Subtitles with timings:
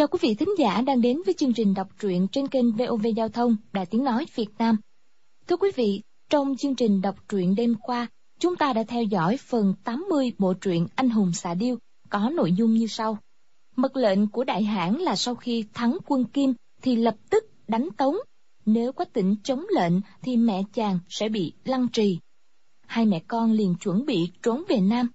[0.00, 3.06] Chào quý vị thính giả đang đến với chương trình đọc truyện trên kênh VOV
[3.16, 4.76] Giao thông Đài Tiếng Nói Việt Nam.
[5.46, 6.00] Thưa quý vị,
[6.30, 8.06] trong chương trình đọc truyện đêm qua,
[8.40, 11.76] chúng ta đã theo dõi phần 80 bộ truyện Anh hùng xạ điêu,
[12.08, 13.18] có nội dung như sau.
[13.76, 17.88] Mật lệnh của đại hãn là sau khi thắng quân Kim thì lập tức đánh
[17.96, 18.16] tống.
[18.66, 19.92] Nếu có tỉnh chống lệnh
[20.22, 22.18] thì mẹ chàng sẽ bị lăng trì.
[22.86, 25.10] Hai mẹ con liền chuẩn bị trốn về Nam.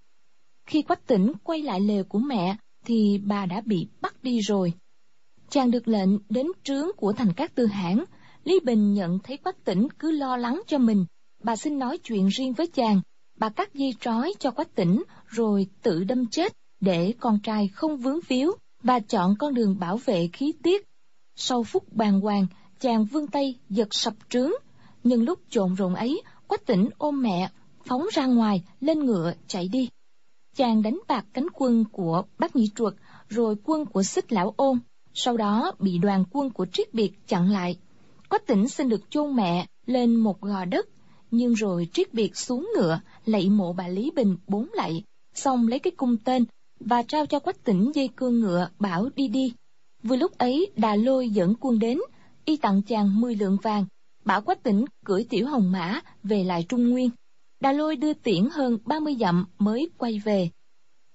[0.65, 4.73] Khi quách tỉnh quay lại lều của mẹ thì bà đã bị bắt đi rồi.
[5.49, 8.03] Chàng được lệnh đến trướng của thành các tư hãng.
[8.43, 11.05] Lý Bình nhận thấy Quách Tỉnh cứ lo lắng cho mình.
[11.43, 13.01] Bà xin nói chuyện riêng với chàng.
[13.39, 17.97] Bà cắt dây trói cho Quách Tỉnh rồi tự đâm chết để con trai không
[17.97, 18.51] vướng víu
[18.83, 20.85] và chọn con đường bảo vệ khí tiết.
[21.35, 22.47] Sau phút bàn hoàng,
[22.79, 24.51] chàng vươn tay giật sập trướng.
[25.03, 27.49] Nhưng lúc trộn rộn ấy, Quách Tỉnh ôm mẹ,
[27.85, 29.89] phóng ra ngoài, lên ngựa, chạy đi
[30.55, 32.93] chàng đánh bạc cánh quân của Bác Nhị Truật,
[33.29, 34.79] rồi quân của Xích Lão Ôn,
[35.13, 37.77] sau đó bị đoàn quân của Triết Biệt chặn lại.
[38.29, 40.87] Quách tỉnh xin được chôn mẹ lên một gò đất,
[41.37, 45.79] nhưng rồi Triết Biệt xuống ngựa, lạy mộ bà Lý Bình bốn lạy, xong lấy
[45.79, 46.45] cái cung tên
[46.79, 49.53] và trao cho Quách tỉnh dây cương ngựa bảo đi đi.
[50.03, 51.99] Vừa lúc ấy Đà Lôi dẫn quân đến,
[52.45, 53.85] y tặng chàng 10 lượng vàng,
[54.25, 57.09] bảo Quách tỉnh cưỡi tiểu hồng mã về lại Trung Nguyên.
[57.59, 60.49] Đà lôi đưa tiễn hơn 30 dặm mới quay về.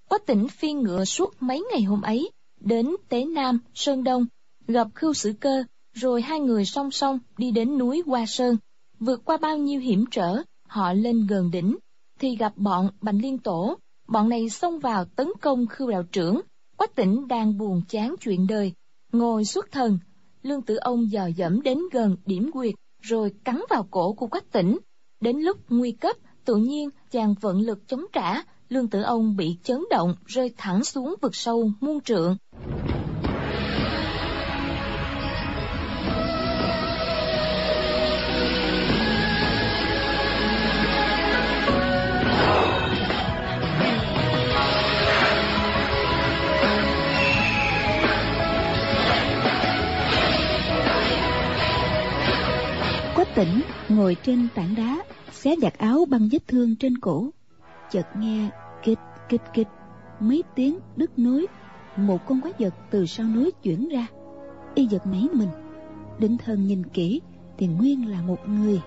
[0.09, 4.27] Quách tỉnh phi ngựa suốt mấy ngày hôm ấy, đến Tế Nam, Sơn Đông,
[4.69, 8.57] gặp Khưu Sử Cơ, rồi hai người song song đi đến núi Hoa Sơn.
[9.01, 10.37] Vượt qua bao nhiêu hiểm trở,
[10.69, 11.77] họ lên gần đỉnh,
[12.19, 13.79] thì gặp bọn Bành Liên Tổ.
[14.09, 16.41] Bọn này xông vào tấn công Khưu Đạo Trưởng.
[16.77, 18.73] Quách tỉnh đang buồn chán chuyện đời,
[19.13, 19.99] ngồi xuất thần.
[20.43, 24.53] Lương Tử Ông dò dẫm đến gần điểm quyệt, rồi cắn vào cổ của Quách
[24.53, 24.79] tỉnh.
[25.21, 29.57] Đến lúc nguy cấp, tự nhiên chàng vận lực chống trả, lương tử ông bị
[29.63, 32.37] chấn động rơi thẳng xuống vực sâu muôn trượng.
[53.41, 53.63] Tĩnh tỉnh,
[53.97, 57.31] ngồi trên tảng đá, xé giặt áo băng vết thương trên cổ.
[57.91, 58.49] Chợt nghe
[58.83, 59.69] kịch kịch kịch
[60.21, 61.47] mấy tiếng đứt nối.
[61.97, 64.07] Một con quái vật từ sau núi chuyển ra.
[64.75, 65.49] Y giật nảy mình
[66.19, 67.21] định thần nhìn kỹ
[67.59, 68.81] thì nguyên là một người.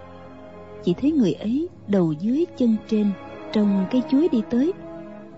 [0.84, 3.12] Chỉ thấy người ấy đầu dưới chân trên
[3.53, 4.74] trồng cây chuối đi tới.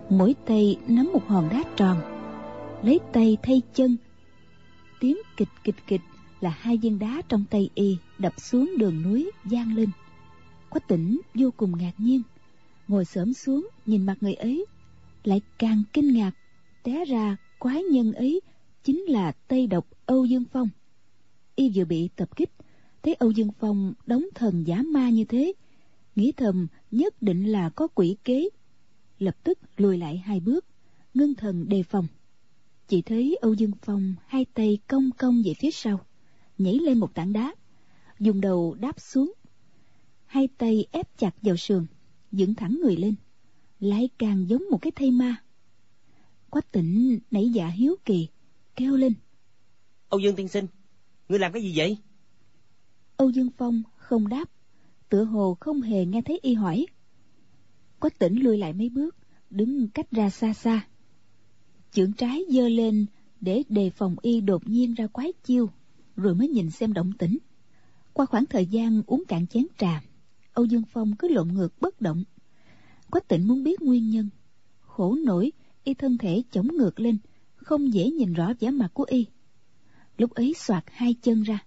[0.09, 1.97] Mỗi tay nắm một hòn đá tròn,
[2.83, 3.97] lấy tay thay chân.
[4.99, 6.01] Tiếng kịch kịch kịch
[6.39, 9.89] là hai viên đá trong tay y đập xuống đường núi gian lên.
[10.69, 12.21] Quách tỉnh vô cùng ngạc nhiên,
[12.87, 14.65] Ngồi xổm xuống nhìn mặt người ấy,
[15.23, 16.31] Lại càng kinh ngạc,
[16.83, 18.41] Té ra quái nhân ấy
[18.83, 20.69] Chính là Tây Độc Âu Dương Phong.
[21.55, 22.49] Y vừa bị tập kích,
[23.03, 25.53] Thấy Âu Dương Phong đóng thần giả ma như thế,
[26.15, 28.49] Nghĩ thầm nhất định là có quỷ kế,
[29.19, 30.65] Lập tức lùi lại hai bước,
[31.13, 32.07] Ngưng thần đề phòng.
[32.87, 35.99] Chỉ thấy Âu Dương Phong Hai tay cong cong về phía sau,
[36.57, 37.55] Nhảy lên một tảng đá.
[38.19, 39.33] Dùng đầu đáp xuống.
[40.25, 41.85] Hai tay ép chặt vào sườn
[42.31, 43.15] dựng thẳng người lên
[43.79, 45.43] lại càng giống một cái thây ma.
[46.49, 48.27] Quách tỉnh nảy dạ hiếu kỳ
[48.75, 49.13] kêu lên.
[50.09, 50.67] Âu dương tiên sinh
[51.29, 51.97] ngươi làm cái gì vậy?
[53.17, 54.49] Âu dương phong không đáp
[55.09, 56.85] tựa hồ không hề nghe thấy y hỏi.
[57.99, 59.15] Quách tỉnh lui lại mấy bước
[59.49, 60.87] đứng cách ra xa xa.
[61.91, 63.05] Chưởng trái giơ lên
[63.41, 65.69] để đề phòng y đột nhiên ra quái chiêu
[66.15, 67.37] rồi mới nhìn xem động tĩnh
[68.15, 70.01] qua khoảng thời gian uống cạn chén trà
[70.53, 72.23] Âu Dương Phong cứ lộn ngược bất động.
[73.11, 74.29] Quách tịnh muốn biết nguyên nhân.
[74.79, 75.51] Khổ nổi,
[75.84, 77.17] y thân thể chống ngược lên,
[77.55, 79.25] không dễ nhìn rõ vẻ mặt của y.
[80.17, 81.66] Lúc ấy soạt hai chân ra,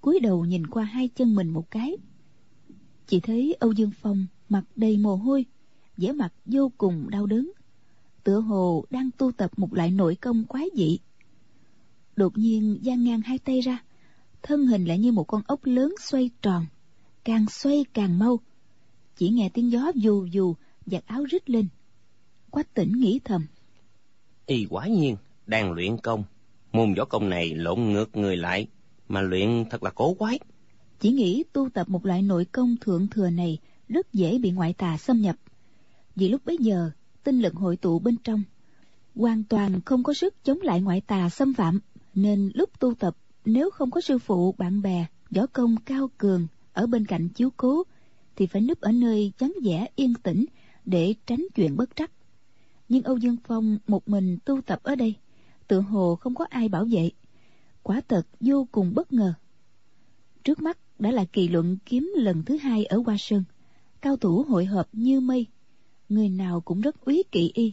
[0.00, 1.96] cúi đầu nhìn qua hai chân mình một cái.
[3.06, 5.44] Chỉ thấy Âu Dương Phong mặt đầy mồ hôi,
[5.96, 7.52] vẻ mặt vô cùng đau đớn.
[8.24, 10.98] Tựa hồ đang tu tập một loại nội công quái dị.
[12.16, 13.84] Đột nhiên giang ngang hai tay ra,
[14.42, 16.66] thân hình lại như một con ốc lớn xoay tròn
[17.24, 18.40] càng xoay càng mau.
[19.16, 20.54] Chỉ nghe tiếng gió dù dù
[20.86, 21.68] giặt áo rít lên.
[22.50, 23.46] Quách tỉnh nghĩ thầm
[24.46, 25.16] y quả nhiên
[25.46, 26.24] đang luyện công.
[26.72, 28.66] Môn võ công này lộn ngược người lại
[29.08, 30.38] mà luyện thật là cố quái.
[31.00, 34.72] chỉ nghĩ tu tập một loại nội công thượng thừa này rất dễ bị ngoại
[34.72, 35.36] tà xâm nhập.
[36.16, 36.90] Vì lúc bấy giờ
[37.24, 38.42] tinh lực hội tụ bên trong
[39.14, 41.80] hoàn toàn không có sức chống lại ngoại tà xâm phạm
[42.14, 46.46] nên lúc tu tập nếu không có sư phụ, bạn bè, võ công cao cường
[46.72, 47.82] ở bên cạnh chiếu cố,
[48.36, 50.44] thì phải núp ở nơi vắng vẻ, yên tĩnh
[50.84, 52.10] để tránh chuyện bất trắc.
[52.88, 55.16] Nhưng âu dương phong một mình tu tập ở đây
[55.72, 57.10] tự hồ không có ai bảo vệ.
[57.82, 59.34] Quả thật vô cùng bất ngờ.
[60.44, 63.44] Trước mắt đã là kỳ luận kiếm lần thứ hai ở hoa sơn.
[64.00, 65.46] Cao thủ hội hợp như mây.
[66.08, 67.72] Người nào cũng rất úy kỵ y.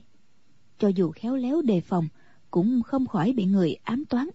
[0.77, 2.07] Cho dù khéo léo đề phòng,
[2.51, 4.29] cũng không khỏi bị người ám toán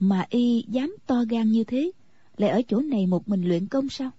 [0.00, 1.90] mà y dám to gan như thế,
[2.36, 4.10] lại ở chỗ này một mình luyện công sao?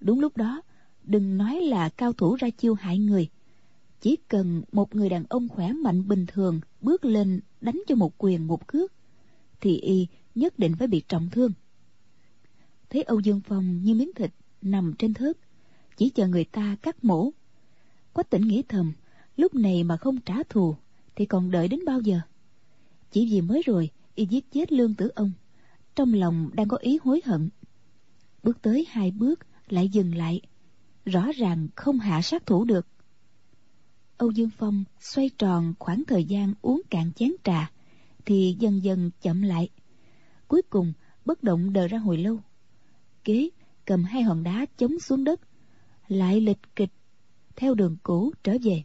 [0.00, 0.62] Đúng lúc đó,
[1.04, 3.28] đừng nói là cao thủ ra chiêu hại người.
[4.00, 8.14] Chỉ cần một người đàn ông khỏe mạnh bình thường bước lên đánh cho một
[8.18, 8.92] quyền một cước,
[9.60, 11.52] thì y nhất định phải bị trọng thương.
[12.90, 14.30] Thấy âu dương phong như miếng thịt
[14.62, 15.36] nằm trên thớt,
[15.96, 17.30] chỉ chờ người ta cắt mổ.
[18.12, 18.92] Quách tỉnh nghĩ thầm,
[19.36, 20.76] lúc này mà không trả thù
[21.16, 22.20] thì còn đợi đến bao giờ?
[23.10, 25.32] Chỉ vì mới rồi y giết chết lương tử ông.
[25.94, 27.48] Trong lòng đang có ý hối hận.
[28.42, 30.40] Bước tới hai bước, lại dừng lại.
[31.04, 32.86] Rõ ràng không hạ sát thủ được.
[34.16, 37.70] Âu dương phong xoay tròn khoảng thời gian uống cạn chén trà,
[38.24, 39.68] thì dần dần chậm lại.
[40.48, 40.92] Cuối cùng,
[41.24, 42.38] bất động đờ ra hồi lâu.
[43.24, 43.50] Kế,
[43.84, 45.40] cầm hai hòn đá chống xuống đất,
[46.08, 46.92] lại lịch kịch,
[47.56, 48.82] theo đường cũ trở về.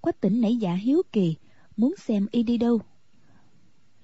[0.00, 1.36] Quách tỉnh nảy dạ hiếu kỳ,
[1.76, 2.80] muốn xem y đi đâu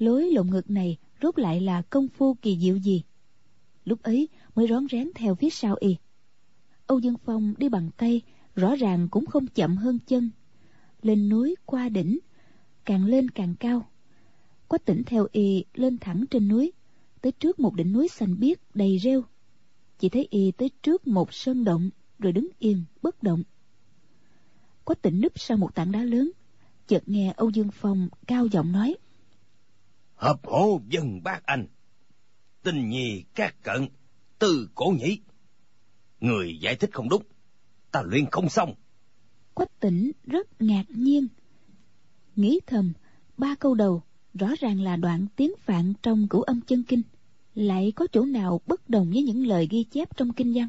[0.03, 3.03] lối lộn ngược này rốt lại là công phu kỳ diệu gì?
[3.85, 5.97] Lúc ấy mới rón rén theo phía sau y.
[6.87, 8.21] Âu dương phong đi bằng tay,
[8.55, 10.31] rõ ràng cũng không chậm hơn chân.
[11.03, 12.19] Lên núi qua đỉnh,
[12.85, 13.89] càng lên càng cao.
[14.69, 16.73] Quách tỉnh theo y lên thẳng trên núi,
[17.21, 19.23] tới trước một đỉnh núi xanh biếc đầy rêu.
[19.99, 23.43] Chỉ thấy y tới trước một sơn động, rồi đứng yên, bất động.
[24.85, 26.31] Quách tỉnh núp sau một tảng đá lớn,
[26.87, 28.97] chợt nghe âu dương phong cao giọng nói
[30.23, 31.67] hợp hộ dân bác anh.
[32.63, 33.89] Tình nhi các cận
[34.39, 35.19] từ cổ nhĩ.
[36.21, 37.23] Người giải thích không đúng,
[37.93, 38.75] ta luyện không xong.
[39.55, 41.29] Quách tỉnh rất ngạc nhiên.
[42.37, 42.93] Nghĩ thầm,
[43.37, 44.03] ba câu đầu
[44.35, 47.03] rõ ràng là đoạn tiếng phạn trong cửu âm chân kinh.
[47.55, 50.69] Lại có chỗ nào bất đồng với những lời ghi chép trong kinh văn?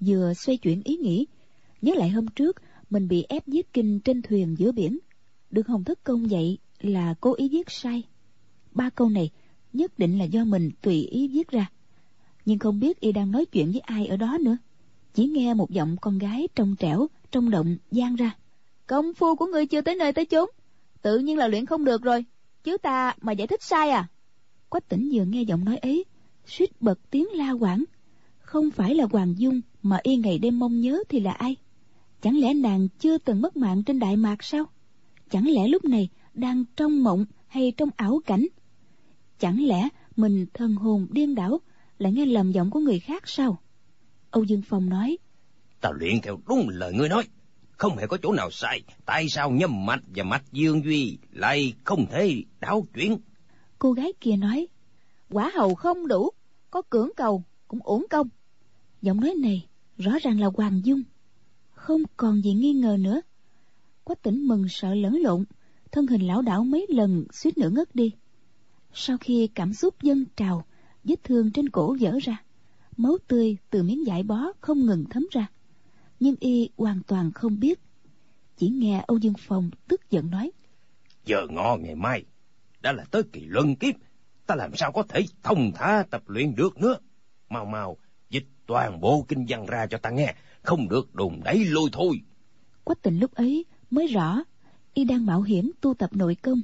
[0.00, 1.26] Vừa xoay chuyển ý nghĩ,
[1.82, 2.56] nhớ lại hôm trước
[2.90, 4.98] mình bị ép viết kinh trên thuyền giữa biển.
[5.50, 8.02] Được hồng thất công dạy là cố ý viết sai
[8.76, 9.30] ba câu này
[9.72, 11.70] nhất định là do mình tùy ý viết ra.
[12.44, 14.56] Nhưng không biết y đang nói chuyện với ai ở đó nữa.
[15.14, 18.36] Chỉ nghe một giọng con gái trong trẻo trong động gian ra.
[18.86, 20.50] Công phu của ngươi chưa tới nơi tới chốn.
[21.02, 22.24] Tự nhiên là luyện không được rồi.
[22.64, 24.08] Chứ ta mà giải thích sai à?
[24.68, 26.04] Quách tỉnh vừa nghe giọng nói ấy
[26.46, 27.84] suýt bật tiếng la quảng.
[28.38, 31.56] Không phải là hoàng dung mà y ngày đêm mong nhớ thì là ai?
[32.22, 34.64] Chẳng lẽ nàng chưa từng mất mạng trên đại mạc sao?
[35.30, 38.46] Chẳng lẽ lúc này đang trong mộng hay trong ảo cảnh
[39.38, 41.60] chẳng lẽ mình thân hồn điên đảo
[41.98, 43.58] lại nghe lầm giọng của người khác sao?
[44.30, 45.18] Âu dương phong nói
[45.86, 47.24] ta luyện theo đúng lời ngươi nói.
[47.70, 48.82] Không hề có chỗ nào sai.
[49.06, 53.18] Tại sao nhâm mạch và mạch dương duy lại không thể đảo chuyển?
[53.78, 54.68] Cô gái kia nói
[55.30, 56.30] quả hầu không đủ
[56.70, 58.28] có cưỡng cầu cũng uổng công.
[59.02, 59.66] Giọng nói này
[59.98, 61.02] rõ ràng là hoàng dung.
[61.70, 63.20] Không còn gì nghi ngờ nữa.
[64.04, 65.44] Quách tỉnh mừng sợ lẫn lộn
[65.92, 68.12] thân hình lão đảo mấy lần suýt nữa ngất đi
[68.98, 70.64] sau khi cảm xúc dâng trào
[71.04, 72.42] vết thương trên cổ vỡ ra.
[72.96, 75.46] Máu tươi từ miếng vải bó không ngừng thấm ra.
[76.20, 77.80] Nhưng y hoàn toàn không biết.
[78.56, 80.50] Chỉ nghe âu dương phong tức giận nói.
[81.24, 82.24] Giờ ngọ ngày mai
[82.80, 83.94] đã là tới kỳ luân kiếp
[84.46, 86.98] ta làm sao có thể thông thả tập luyện được nữa?
[87.48, 87.96] Mau mau
[88.30, 92.20] dịch toàn bộ kinh văn ra cho ta nghe không được đùn đẩy lôi thôi.
[92.84, 94.42] Quách tình lúc ấy mới rõ
[94.94, 96.62] y đang mạo hiểm tu tập nội công.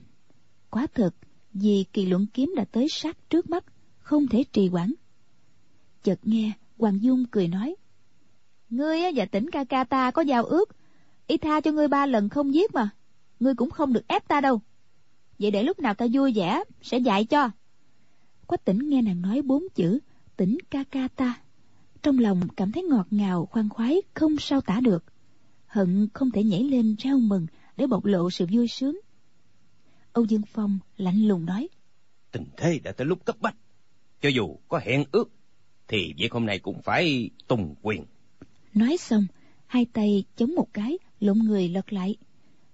[0.71, 1.15] Quá thật
[1.55, 3.65] vì kỳ luận kiếm đã tới sát trước mắt,
[3.99, 4.93] không thể trì quản.
[6.03, 7.75] chợt nghe hoàng dung cười nói,
[8.71, 10.69] ngươi và tỉnh ca ca ta có giao ước,
[11.27, 12.91] y tha cho ngươi ba lần không giết mà,
[13.41, 14.61] ngươi cũng không được ép ta đâu.
[15.39, 17.51] Vậy để lúc nào ta vui vẻ, sẽ dạy cho.
[18.47, 19.99] Quách tỉnh nghe nàng nói bốn chữ,
[20.37, 21.41] tỉnh ca ca ta,
[22.03, 25.05] trong lòng cảm thấy ngọt ngào, khoan khoái, không sao tả được.
[25.67, 29.01] Hận không thể nhảy lên reo mừng để bộc lộ sự vui sướng
[30.13, 31.69] âu dương phong lạnh lùng nói.
[32.33, 33.57] Tình thế đã tới lúc cấp bách.
[34.21, 35.31] Cho dù có hẹn ước
[35.89, 38.05] thì việc hôm nay cũng phải tùng quyền.
[38.75, 39.27] Nói xong
[39.67, 42.17] hai tay chống một cái lộn người lật lại.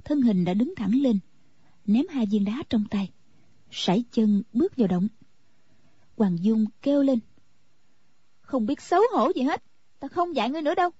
[0.04, 1.18] Thân hình đã đứng thẳng lên
[1.86, 3.10] ném hai viên đá trong tay.
[3.70, 5.08] Sải chân bước vào động.
[6.16, 7.18] Hoàng dung kêu lên.
[8.40, 9.62] Không biết xấu hổ gì hết
[10.00, 10.90] ta không dạy ngươi nữa đâu.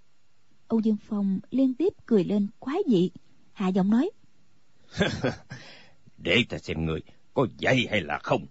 [0.68, 3.10] Âu dương phong liên tiếp cười lên quái dị
[3.52, 4.10] hạ giọng nói
[6.18, 7.00] Để ta xem người
[7.34, 8.46] có dạy hay là không.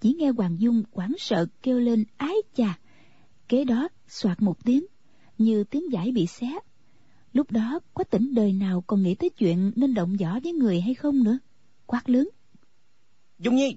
[0.00, 2.78] Chỉ nghe Hoàng Dung quảng sợ kêu lên ái chà.
[3.48, 4.86] Kế đó soạt một tiếng,
[5.38, 6.46] như tiếng giải bị xé.
[7.32, 10.80] Lúc đó có tỉnh đời nào còn nghĩ tới chuyện nên động võ với người
[10.80, 11.38] hay không nữa.
[11.86, 12.28] Quát lớn.
[13.38, 13.76] Dung Nhi,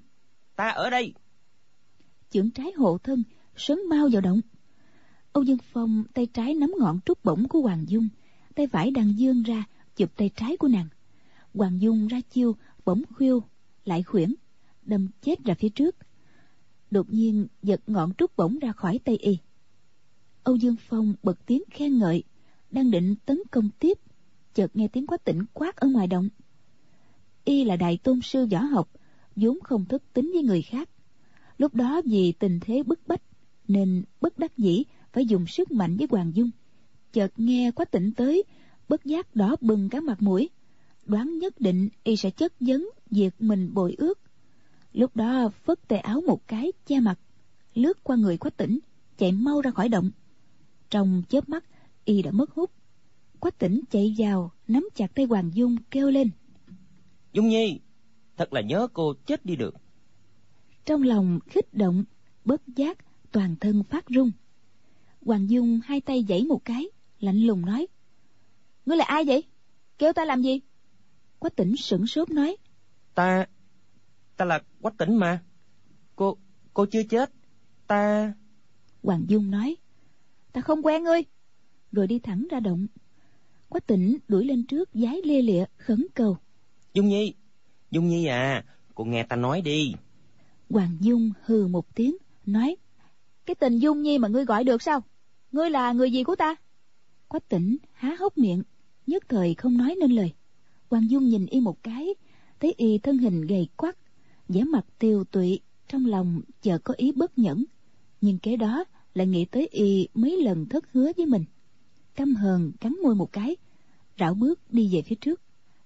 [0.56, 1.14] ta ở đây.
[2.30, 3.22] Chưởng trái hộ thân,
[3.56, 4.40] sớm mau vào động.
[5.32, 8.08] Âu Dương Phong tay trái nắm ngọn trúc bổng của Hoàng Dung,
[8.54, 9.64] tay phải đang dương ra,
[9.96, 10.88] chụp tay trái của nàng.
[11.54, 13.42] Hoàng Dung ra chiêu, bỗng khiêu,
[13.84, 14.34] lại khuyển,
[14.82, 15.96] đâm chết ra phía trước.
[16.90, 19.38] Đột nhiên giật ngọn trúc bổng ra khỏi tay y.
[20.44, 22.22] Âu Dương Phong bật tiếng khen ngợi,
[22.70, 23.98] đang định tấn công tiếp,
[24.54, 26.28] chợt nghe tiếng quát tỉnh quát ở ngoài động.
[27.44, 28.90] Y là đại tôn sư võ học,
[29.36, 30.88] vốn không thức tính với người khác.
[31.58, 33.22] Lúc đó vì tình thế bức bách,
[33.68, 36.50] nên bất đắc dĩ phải dùng sức mạnh với Hoàng Dung.
[37.12, 38.44] Chợt nghe quát tỉnh tới,
[38.88, 40.50] bất giác đỏ bừng cả mặt mũi,
[41.06, 44.18] đoán nhất định y sẽ chất vấn việc mình bội ước.
[44.92, 47.18] Lúc đó phất tay áo một cái che mặt,
[47.74, 48.78] lướt qua người quách tỉnh,
[49.18, 50.10] chạy mau ra khỏi động.
[50.90, 51.64] Trong chớp mắt,
[52.04, 52.70] y đã mất hút.
[53.40, 56.30] Quách tỉnh chạy vào, nắm chặt tay Hoàng Dung kêu lên.
[57.32, 57.80] Dung Nhi,
[58.36, 59.74] thật là nhớ cô chết đi được.
[60.84, 62.04] Trong lòng khích động,
[62.44, 62.98] bất giác,
[63.32, 64.30] toàn thân phát run.
[65.24, 66.86] Hoàng Dung hai tay giãy một cái,
[67.20, 67.86] lạnh lùng nói.
[68.86, 69.44] Ngươi là ai vậy?
[69.98, 70.60] Kêu ta làm gì?
[71.42, 72.56] Quách tỉnh sửng sốt nói.
[73.14, 73.46] Ta...
[74.36, 75.42] ta là Quách tỉnh mà.
[76.16, 76.36] Cô...
[76.74, 77.30] cô chưa chết.
[77.86, 78.32] Ta...
[79.02, 79.76] Hoàng Dung nói.
[80.52, 81.22] Ta không quen ngươi.
[81.92, 82.86] Rồi đi thẳng ra động.
[83.68, 86.36] Quách tỉnh đuổi lên trước giái lia lịa khấn cầu.
[86.94, 87.34] Dung Nhi,
[87.90, 89.92] Dung Nhi à, cô nghe ta nói đi.
[90.70, 92.76] Hoàng Dung hừ một tiếng, nói.
[93.46, 95.02] Cái tình Dung Nhi mà ngươi gọi được sao?
[95.52, 96.54] Ngươi là người gì của ta?
[97.28, 98.62] Quách tỉnh há hốc miệng,
[99.06, 100.32] nhất thời không nói nên lời.
[100.92, 102.14] Hoàng Dung nhìn y một cái,
[102.60, 103.96] thấy y thân hình gầy quắc,
[104.48, 107.64] vẻ mặt tiêu tụy, trong lòng chợt có ý bất nhẫn.
[108.20, 108.84] Nhưng kế đó
[109.14, 111.44] lại nghĩ tới y mấy lần thất hứa với mình.
[112.14, 113.56] Căm hờn cắn môi một cái,
[114.18, 115.40] rảo bước đi về phía trước.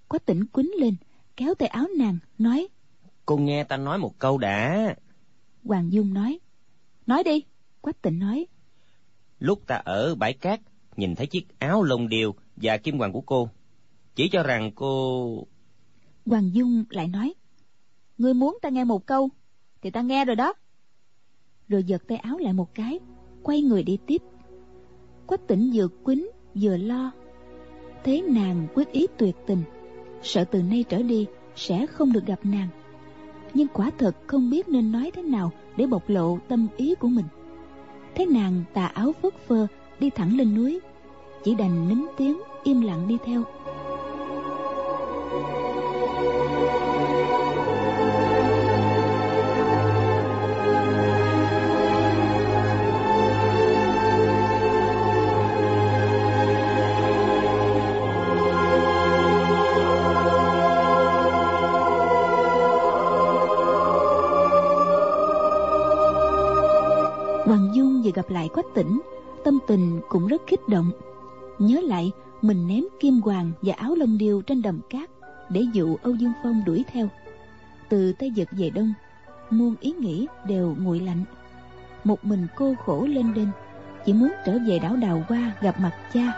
[0.09, 0.97] Quách tỉnh quýnh lên,
[1.37, 2.69] kéo tay áo nàng, nói.
[3.27, 4.95] Cô nghe ta nói một câu đã.
[5.65, 6.39] Hoàng Dung nói.
[7.07, 7.45] Nói đi.
[7.81, 8.47] Quách tỉnh nói.
[9.39, 10.61] Lúc ta ở bãi cát,
[10.97, 13.51] nhìn thấy chiếc áo lông điều và kim hoàng của cô.
[14.17, 15.47] Chỉ cho rằng cô...
[16.27, 17.35] Hoàng Dung lại nói.
[18.19, 19.29] Ngươi muốn ta nghe một câu,
[19.83, 20.53] thì ta nghe rồi đó.
[21.69, 23.01] Rồi giật tay áo lại một cái,
[23.43, 24.23] quay người đi tiếp.
[25.27, 27.11] Quách tỉnh vừa quýnh vừa lo.
[28.05, 29.63] thế nàng quyết ý tuyệt tình,
[30.23, 32.69] sợ từ nay trở đi sẽ không được gặp nàng.
[33.55, 37.09] Nhưng quả thật không biết nên nói thế nào để bộc lộ tâm ý của
[37.09, 37.27] mình.
[38.15, 39.67] Thế nàng tà áo phất phơ
[40.01, 40.81] đi thẳng lên núi,
[41.45, 43.45] chỉ đành nín tiếng im lặng đi theo.
[68.57, 69.01] Quách Tỉnh,
[69.45, 70.91] tâm tình cũng rất kích động.
[71.59, 75.11] Nhớ lại mình ném kim hoàng và áo lông điêu trên đầm cát
[75.49, 77.09] để dụ Âu Dương Phong đuổi theo.
[77.89, 78.95] Từ Tây Giật về Đông,
[79.51, 81.25] muôn ý nghĩ đều nguội lạnh.
[82.05, 83.51] Một mình cô khổ lên đêm,
[84.07, 86.33] chỉ muốn trở về đảo Đào Hoa gặp mặt cha.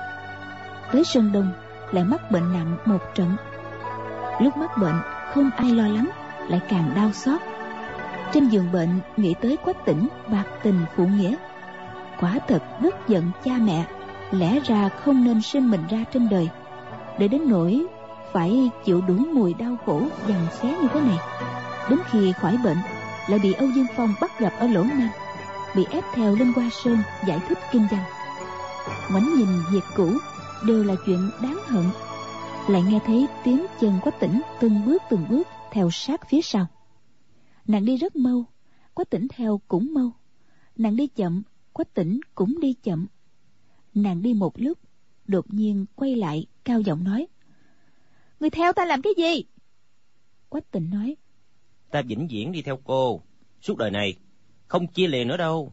[0.93, 1.53] Tới Sơn Đông
[1.93, 3.31] lại mắc bệnh nặng một trận.
[4.41, 4.97] Lúc mắc bệnh
[5.35, 6.09] không ai lo lắng,
[6.49, 7.41] lại càng đau xót
[8.33, 11.37] trên giường bệnh nghĩ tới quách tỉnh bạc tình phụ nghĩa
[12.21, 13.87] quả thật rất giận cha mẹ,
[14.31, 16.49] lẽ ra không nên sinh mình ra trên đời.
[17.19, 17.87] Để đến nỗi
[18.33, 21.19] phải chịu đủ mùi đau khổ dằn xé như thế này,
[21.91, 22.79] đến khi khỏi bệnh
[23.29, 25.11] lại bị âu dương phong bắt gặp ở lỗ nam
[25.77, 28.05] bị ép theo lên hoa sơn giải thích kinh văn.
[29.11, 30.13] Ngoảnh nhìn việc cũ
[30.67, 31.85] đều là chuyện đáng hận,
[32.69, 36.67] lại nghe thấy tiếng chân quách tỉnh từng bước từng bước theo sát phía sau.
[37.67, 38.45] Nàng đi rất mau
[38.95, 40.11] quách tỉnh theo cũng mau.
[40.77, 41.43] Nàng đi chậm
[41.79, 43.07] quách tỉnh cũng đi chậm.
[43.95, 44.79] Nàng đi một lúc
[45.27, 47.27] đột nhiên quay lại cao giọng nói
[48.41, 49.45] người theo ta làm cái gì?
[50.49, 51.17] Quách tỉnh nói
[51.91, 53.23] Ta vĩnh viễn đi theo cô,
[53.61, 54.17] suốt đời này,
[54.67, 55.73] không chia lìa nữa đâu.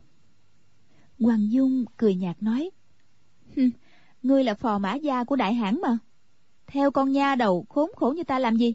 [1.19, 2.69] hoàng dung cười nhạt nói
[3.55, 3.71] "Hừm,
[4.23, 5.97] ngươi là phò mã gia của đại hãn mà.
[6.67, 8.73] Theo con nha đầu khốn khổ như ta làm gì?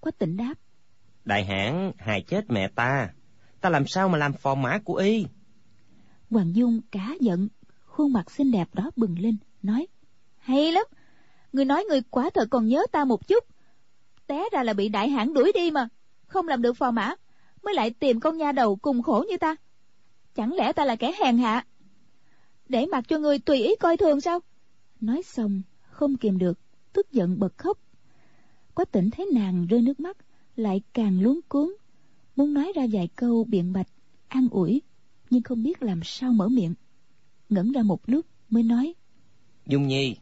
[0.00, 0.54] Quách tỉnh đáp
[1.24, 3.10] Đại hãn hài chết mẹ ta,
[3.60, 5.26] ta làm sao mà làm phò mã của y?
[6.30, 7.48] Hoàng Dung cá giận,
[7.86, 9.86] khuôn mặt xinh đẹp đó bừng lên, nói,
[10.38, 10.84] hay lắm,
[11.52, 13.44] người nói người quả thật còn nhớ ta một chút.
[14.26, 15.88] té ra là bị đại hãn đuổi đi mà
[16.26, 17.14] không làm được phò mã
[17.62, 19.56] mới lại tìm con nha đầu cùng khổ như ta.
[20.34, 21.66] Chẳng lẽ ta là kẻ hèn hạ?
[22.68, 24.40] Để mặc cho người tùy ý coi thường sao?
[25.00, 26.58] Nói xong không kìm được
[26.92, 27.78] tức giận bật khóc.
[28.74, 30.16] Quách tỉnh thấy nàng rơi nước mắt
[30.56, 31.76] lại càng luống cuống
[32.36, 33.88] muốn nói ra vài câu biện bạch
[34.28, 34.82] an ủi
[35.30, 36.74] nhưng không biết làm sao mở miệng.
[37.48, 38.94] Ngẩn ra một lúc mới nói.
[39.66, 40.16] Dung nhi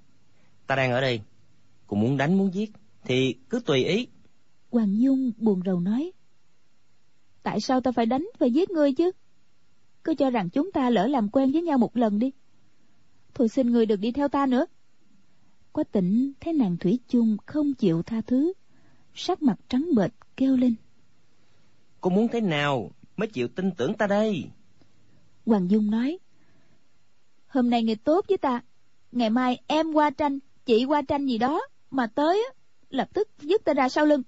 [0.66, 1.20] ta đang ở đây.
[1.86, 2.72] Cô muốn đánh muốn giết
[3.04, 4.06] thì cứ tùy ý.
[4.70, 6.12] Hoàng dung buồn rầu nói.
[7.42, 9.10] Tại sao ta phải đánh phải giết ngươi chứ?
[10.04, 12.30] Cứ cho rằng chúng ta lỡ làm quen với nhau một lần đi.
[13.34, 14.66] Thôi xin người được đi theo ta nữa.
[15.72, 18.52] Quá tỉnh thấy nàng thủy chung không chịu tha thứ.
[19.14, 20.74] Sắc mặt trắng bệch kêu lên.
[22.00, 24.44] Cô muốn thế nào mới chịu tin tưởng ta đây
[25.48, 26.18] hoàng dung nói.
[27.46, 28.62] Hôm nay người tốt với ta.
[29.12, 32.48] Ngày mai em qua tranh, chị qua tranh gì đó mà tới
[32.90, 34.22] lập tức dứt ta ra sau lưng.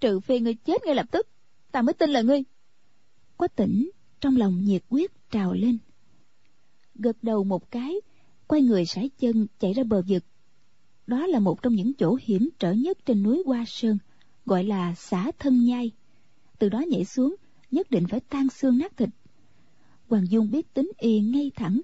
[0.00, 1.28] Trừ phi ngươi chết ngay lập tức,
[1.72, 2.44] ta mới tin là ngươi.
[3.36, 3.90] Quách tỉnh
[4.20, 5.78] trong lòng nhiệt quyết trào lên.
[6.94, 7.94] Gật đầu một cái,
[8.46, 10.24] quay người sải chân chạy ra bờ vực.
[11.06, 13.98] Đó là một trong những chỗ hiểm trở nhất trên núi hoa sơn,
[14.46, 15.90] gọi là xã thân nhai.
[16.58, 17.36] Từ đó nhảy xuống,
[17.70, 19.08] nhất định phải tan xương nát thịt
[20.08, 21.80] hoàng dung biết tính y ngay thẳng,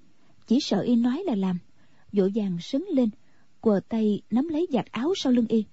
[0.47, 1.59] chỉ sợ y nói là làm.
[2.13, 3.11] Vội vàng sấn lên,
[3.61, 5.65] quờ tay nắm lấy giặt áo sau lưng y.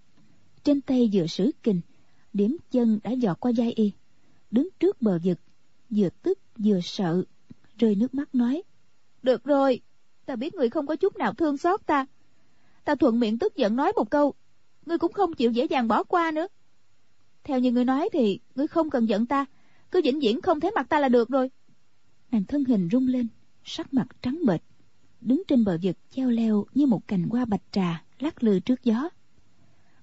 [0.64, 1.82] Trên tay vừa sử kình,
[2.34, 3.92] điểm chân đã dọt qua vai y.
[4.52, 5.40] Đứng trước bờ vực,
[5.90, 7.24] vừa tức vừa sợ,
[7.78, 8.64] rơi nước mắt nói,
[9.24, 9.82] được rồi,
[10.26, 12.06] ta biết người không có chút nào thương xót ta.
[12.84, 14.34] Ta thuận miệng tức giận nói một câu,
[14.86, 16.48] ngươi cũng không chịu dễ dàng bỏ qua nữa.
[17.44, 19.46] Theo như ngươi nói thì, ngươi không cần giận ta,
[19.92, 21.50] cứ vĩnh viễn không thấy mặt ta là được rồi
[22.32, 23.28] nàng thân hình rung lên
[23.64, 24.62] sắc mặt trắng bệch
[25.22, 28.84] đứng trên bờ vực treo leo như một cành hoa bạch trà lắc lư trước
[28.84, 29.10] gió.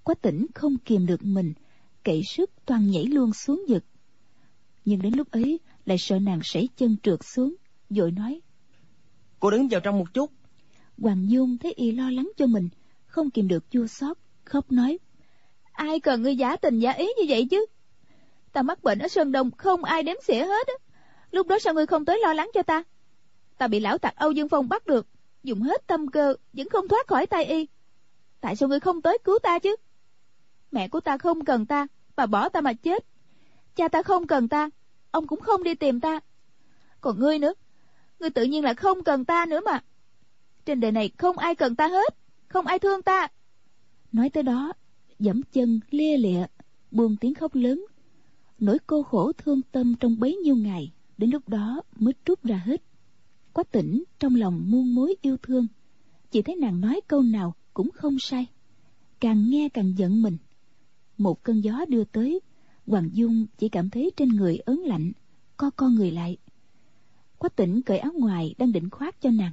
[0.03, 1.53] Quách tỉnh không kìm được mình
[2.05, 3.85] cậy sức toàn nhảy luôn xuống vực.
[4.85, 7.55] Nhưng đến lúc ấy lại sợ nàng sảy chân trượt xuống
[7.91, 8.41] vội nói
[9.41, 10.31] cô đứng vào trong một chút.
[10.99, 12.69] Hoàng dung thấy y lo lắng cho mình
[13.07, 14.99] không kìm được chua xót khóc nói
[15.73, 17.67] ai cần ngươi giả tình giả ý như vậy chứ?
[18.53, 20.88] Ta mắc bệnh ở sơn đông không ai đếm xỉa hết á
[21.31, 22.83] lúc đó sao ngươi không tới lo lắng cho ta?
[23.59, 25.07] Ta bị lão tặc âu dương phong bắt được,
[25.43, 27.67] dùng hết tâm cơ, vẫn không thoát khỏi tay y.
[28.41, 29.77] Tại sao ngươi không tới cứu ta chứ?
[30.71, 31.87] Mẹ của ta không cần ta,
[32.17, 33.05] bà bỏ ta mà chết.
[33.77, 34.71] Cha ta không cần ta,
[35.11, 36.21] ông cũng không đi tìm ta.
[37.01, 37.55] Còn ngươi nữa,
[38.21, 39.81] ngươi tự nhiên là không cần ta nữa mà.
[40.65, 42.15] Trên đời này không ai cần ta hết,
[42.49, 43.29] không ai thương ta.
[44.13, 44.73] Nói tới đó,
[45.19, 46.47] dẫm chân, lia lịa,
[46.91, 47.87] buông tiếng khóc lớn.
[48.59, 52.57] Nỗi cô khổ thương tâm trong bấy nhiêu ngày đến lúc đó mới trút ra
[52.57, 52.83] hết.
[53.53, 55.67] Quách tỉnh trong lòng muôn mối yêu thương.
[56.31, 58.47] Chỉ thấy nàng nói câu nào cũng không sai.
[59.21, 60.37] Càng nghe càng giận mình.
[61.19, 62.41] Một cơn gió đưa tới,
[62.87, 65.13] hoàng dung chỉ cảm thấy trên người ớn lạnh,
[65.57, 66.37] co co người lại.
[67.39, 69.53] Quách tỉnh cởi áo ngoài đang định khoác cho nàng.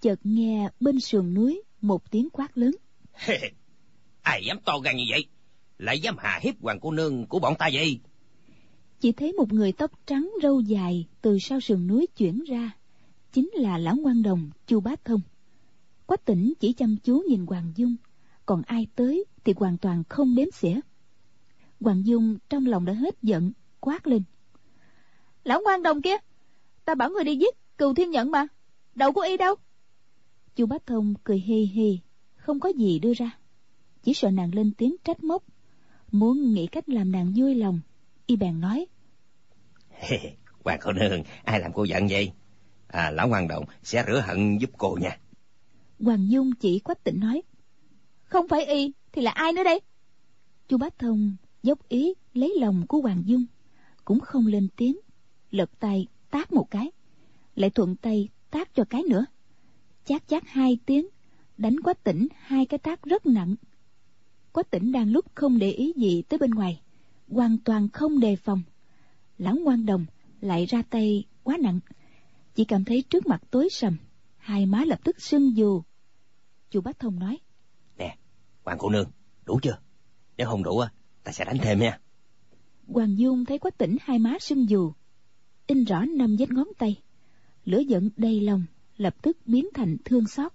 [0.00, 2.76] Chợt nghe bên sườn núi một tiếng quát lớn.
[4.22, 5.24] Ai dám to gan như vậy?
[5.78, 8.00] Lại dám hà hiếp hoàng cô nương của bọn ta vậy?
[9.00, 12.76] Chỉ thấy một người tóc trắng râu dài từ sau sườn núi chuyển ra.
[13.32, 15.20] Chính là lão ngoan đồng chu bá thông.
[16.06, 17.96] Quách tỉnh chỉ chăm chú nhìn hoàng dung.
[18.46, 20.80] Còn ai tới thì hoàn toàn không đếm xỉa.
[21.80, 24.22] Hoàng dung trong lòng đã hết giận quát lên.
[25.44, 26.16] Lão ngoan đồng kia
[26.84, 28.46] ta bảo người đi giết cừu thiên nhận mà.
[28.94, 29.54] Đầu của y đâu?
[30.56, 31.98] Chu bá thông cười hi hi
[32.36, 33.38] không có gì đưa ra.
[34.02, 35.44] Chỉ sợ nàng lên tiếng trách móc.
[36.12, 37.80] Muốn nghĩ cách làm nàng vui lòng
[38.30, 38.86] y bèn nói.
[40.64, 42.32] Hoàng cô nương ai làm cô giận vậy?
[42.86, 45.18] À lão hoàng động sẽ rửa hận giúp cô nha.
[46.00, 47.42] Hoàng dung chỉ quách tịnh nói.
[48.24, 49.80] Không phải y thì là ai nữa đây?
[50.68, 53.46] Chu bá thông dốc ý lấy lòng của hoàng dung
[54.04, 54.96] cũng không lên tiếng
[55.50, 56.90] lật tay tát một cái
[57.54, 59.26] lại thuận tay tát cho cái nữa.
[60.04, 61.06] Chát chát hai tiếng
[61.58, 63.54] đánh quách tỉnh hai cái tát rất nặng.
[64.52, 66.82] Quách tỉnh đang lúc không để ý gì tới bên ngoài
[67.30, 68.62] hoàn toàn không đề phòng.
[69.38, 70.06] Lão ngoan đồng
[70.40, 71.80] lại ra tay quá nặng.
[72.54, 73.96] Chỉ cảm thấy trước mặt tối sầm
[74.36, 75.82] hai má lập tức sưng dù.
[76.70, 77.38] Chu bá thông nói
[77.98, 78.16] nè
[78.64, 79.10] hoàng cô nương
[79.46, 79.78] đủ chưa?
[80.36, 80.82] Nếu không đủ
[81.24, 82.00] ta sẽ đánh thêm nha.
[82.86, 84.92] Hoàng dung thấy quách tỉnh hai má sưng dù.
[85.66, 87.02] In rõ năm vết ngón tay.
[87.64, 88.64] Lửa giận đầy lòng
[88.96, 90.52] lập tức biến thành thương xót.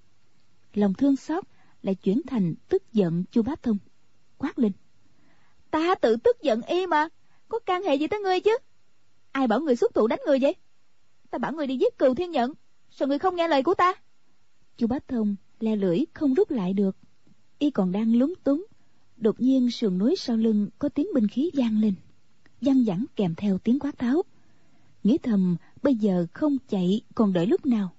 [0.74, 1.44] Lòng thương xót
[1.82, 3.78] lại chuyển thành tức giận chu bá thông.
[4.38, 4.72] Quát lên
[5.76, 7.08] ta tự tức giận y mà.
[7.50, 8.58] Có can hệ gì tới ngươi chứ?
[9.32, 10.56] Ai bảo người xuất thủ đánh người vậy?
[11.30, 12.54] Ta bảo người đi giết cừu thiên nhận.
[12.90, 13.94] Sao người không nghe lời của ta?
[14.78, 16.98] Chu bá thông le lưỡi không rút lại được.
[17.60, 18.66] Y còn đang lúng túng.
[19.18, 21.94] Đột nhiên sườn núi sau lưng có tiếng binh khí vang lên.
[22.62, 24.22] Văng vẳng kèm theo tiếng quát tháo.
[25.04, 27.94] Nghĩ thầm, bây giờ không chạy còn đợi lúc nào.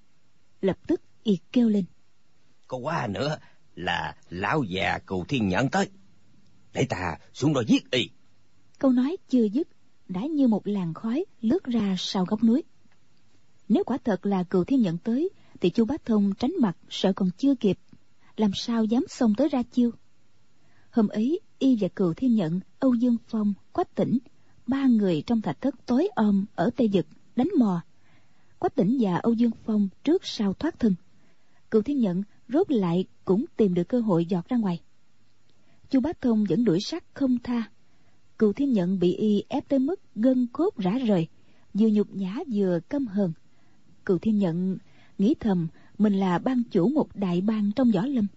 [0.61, 1.85] Lập tức y kêu lên.
[2.67, 3.37] Có quá nữa
[3.75, 5.89] là lão già cừu thiên nhận tới
[6.77, 8.09] để ta, xuống đó giết y
[8.79, 9.67] câu nói chưa dứt,
[10.07, 12.63] đã như một làn khói lướt ra sau góc núi.
[13.69, 15.29] Nếu quả thật là cừu thiên nhận tới,
[15.61, 17.79] thì chu bá thông tránh mặt sợ còn chưa kịp.
[18.37, 19.91] Làm sao dám xông tới ra chiêu?
[20.91, 24.17] Hôm ấy, y và cừu thiên nhận, âu dương phong, quách tỉnh,
[24.67, 27.81] ba người trong thạch thất tối om ở tây vực, đánh mò.
[28.59, 30.95] Quách tỉnh và âu dương phong trước sau thoát thân.
[31.71, 34.81] Cựu thiên nhận rốt lại cũng tìm được cơ hội giọt ra ngoài
[35.89, 37.63] chu bá thông vẫn đuổi sát không tha.
[38.39, 41.27] Cựu thiên nhận bị y ép tới mức gân cốt rã rời,
[41.73, 43.31] vừa nhục nhã vừa căm hờn.
[44.05, 44.77] Cựu thiên nhận
[45.17, 48.27] nghĩ thầm mình là ban chủ một đại bang trong võ lâm,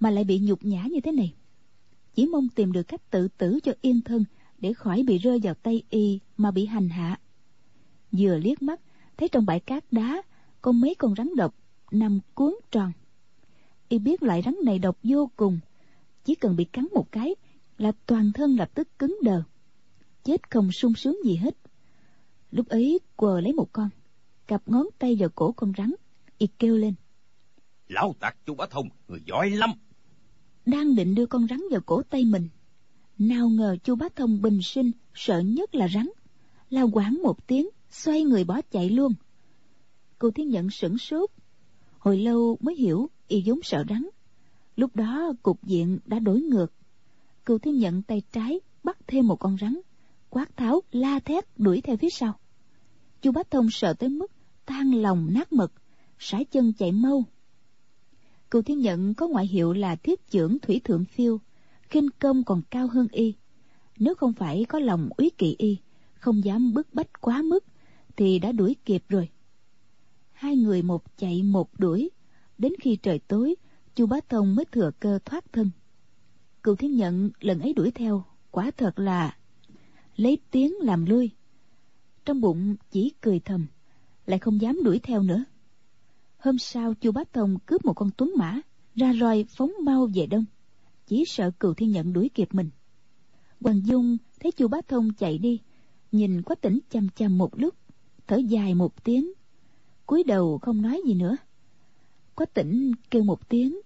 [0.00, 1.34] mà lại bị nhục nhã như thế này.
[2.14, 4.24] Chỉ mong tìm được cách tự tử cho yên thân
[4.58, 7.20] để khỏi bị rơi vào tay y mà bị hành hạ.
[8.12, 8.80] Vừa liếc mắt,
[9.16, 10.22] thấy trong bãi cát đá
[10.62, 11.54] có mấy con rắn độc
[11.90, 12.92] nằm cuốn tròn.
[13.88, 15.58] Y biết loại rắn này độc vô cùng
[16.24, 17.34] chỉ cần bị cắn một cái
[17.78, 19.42] là toàn thân lập tức cứng đờ
[20.24, 21.56] chết không sung sướng gì hết.
[22.50, 23.88] Lúc ấy quờ lấy một con
[24.46, 25.94] cặp ngón tay vào cổ con rắn
[26.38, 26.94] y kêu lên.
[27.88, 29.70] Lão tặc chu bá thông người giỏi lắm.
[30.66, 32.48] Đang định đưa con rắn vào cổ tay mình
[33.18, 36.08] nào ngờ chu bá thông bình sinh sợ nhất là rắn
[36.70, 39.14] la quảng một tiếng xoay người bỏ chạy luôn.
[40.18, 41.30] Cô thiên nhận sửng sốt
[41.98, 44.08] hồi lâu mới hiểu y vốn sợ rắn
[44.76, 46.72] lúc đó, cục diện đã đổi ngược.
[47.44, 49.80] Cựu thiên nhận tay trái, bắt thêm một con rắn.
[50.30, 52.38] Quát tháo, la thét, đuổi theo phía sau.
[53.22, 54.30] Chu bá thông sợ tới mức
[54.66, 55.72] tan lòng nát mật
[56.18, 57.24] sải chân chạy mau.
[58.50, 61.40] Cựu thiên nhận có ngoại hiệu là thiết trưởng thủy thượng phiêu,
[61.82, 63.34] khinh công còn cao hơn y.
[63.98, 65.76] Nếu không phải có lòng úy kỵ y,
[66.14, 67.64] không dám bức bách quá mức,
[68.16, 69.28] thì đã đuổi kịp rồi.
[70.32, 72.10] Hai người một chạy một đuổi,
[72.58, 73.54] đến khi trời tối
[73.94, 75.70] chu bá thông mới thừa cơ thoát thân.
[76.62, 79.36] Cựu thiên nhận lần ấy đuổi theo, quả thật là
[80.16, 81.30] lấy tiếng làm lui
[82.24, 83.66] trong bụng chỉ cười thầm,
[84.26, 85.44] lại không dám đuổi theo nữa.
[86.38, 88.60] Hôm sau, chu bá thông cướp một con tuấn mã,
[88.94, 90.44] ra roi phóng mau về đông.
[91.06, 92.70] Chỉ sợ cựu thiên nhận đuổi kịp mình.
[93.60, 95.60] Hoàng dung thấy chu bá thông chạy đi,
[96.12, 97.74] nhìn quách tỉnh chăm chăm một lúc,
[98.26, 99.32] thở dài một tiếng,
[100.06, 101.36] cúi đầu không nói gì nữa
[102.34, 103.80] quách tỉnh kêu một tiếng.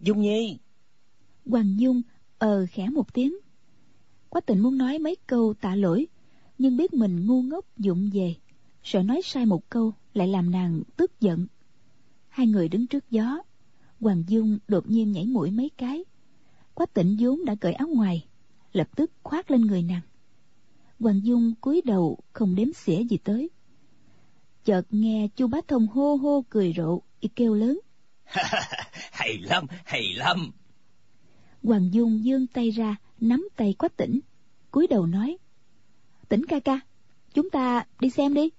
[0.00, 0.58] Dung nhi.
[1.46, 2.02] Hoàng dung
[2.38, 3.34] ờ khẽ một tiếng.
[4.28, 6.06] Quách tỉnh muốn nói mấy câu tạ lỗi
[6.58, 8.34] nhưng biết mình ngu ngốc dụng về.
[8.82, 11.46] Sợ nói sai một câu lại làm nàng tức giận.
[12.28, 13.38] Hai người đứng trước gió.
[14.00, 16.04] Hoàng dung đột nhiên nhảy mũi mấy cái.
[16.74, 18.26] Quách tỉnh vốn đã cởi áo ngoài
[18.72, 20.00] lập tức khoác lên người nàng.
[21.00, 23.50] Hoàng dung cúi đầu không đếm xỉa gì tới.
[24.64, 27.80] Chợt nghe chu bá thông hô hô cười rộ y kêu lớn.
[29.12, 30.50] Hay lắm hay lắm.
[31.62, 34.20] Hoàng dung giương tay ra nắm tay quách tỉnh
[34.70, 35.38] cúi đầu nói
[36.28, 36.80] tỉnh ca ca
[37.34, 38.50] chúng ta đi xem đi.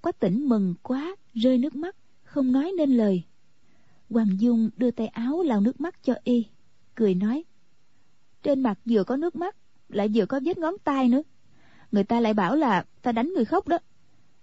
[0.00, 3.22] Quách tỉnh mừng quá rơi nước mắt không nói nên lời.
[4.10, 6.46] Hoàng dung đưa tay áo lau nước mắt cho y
[6.94, 7.44] cười nói
[8.42, 9.56] trên mặt vừa có nước mắt
[9.88, 11.22] lại vừa có vết ngón tay nữa.
[11.92, 13.78] Người ta lại bảo là ta đánh người khóc đó.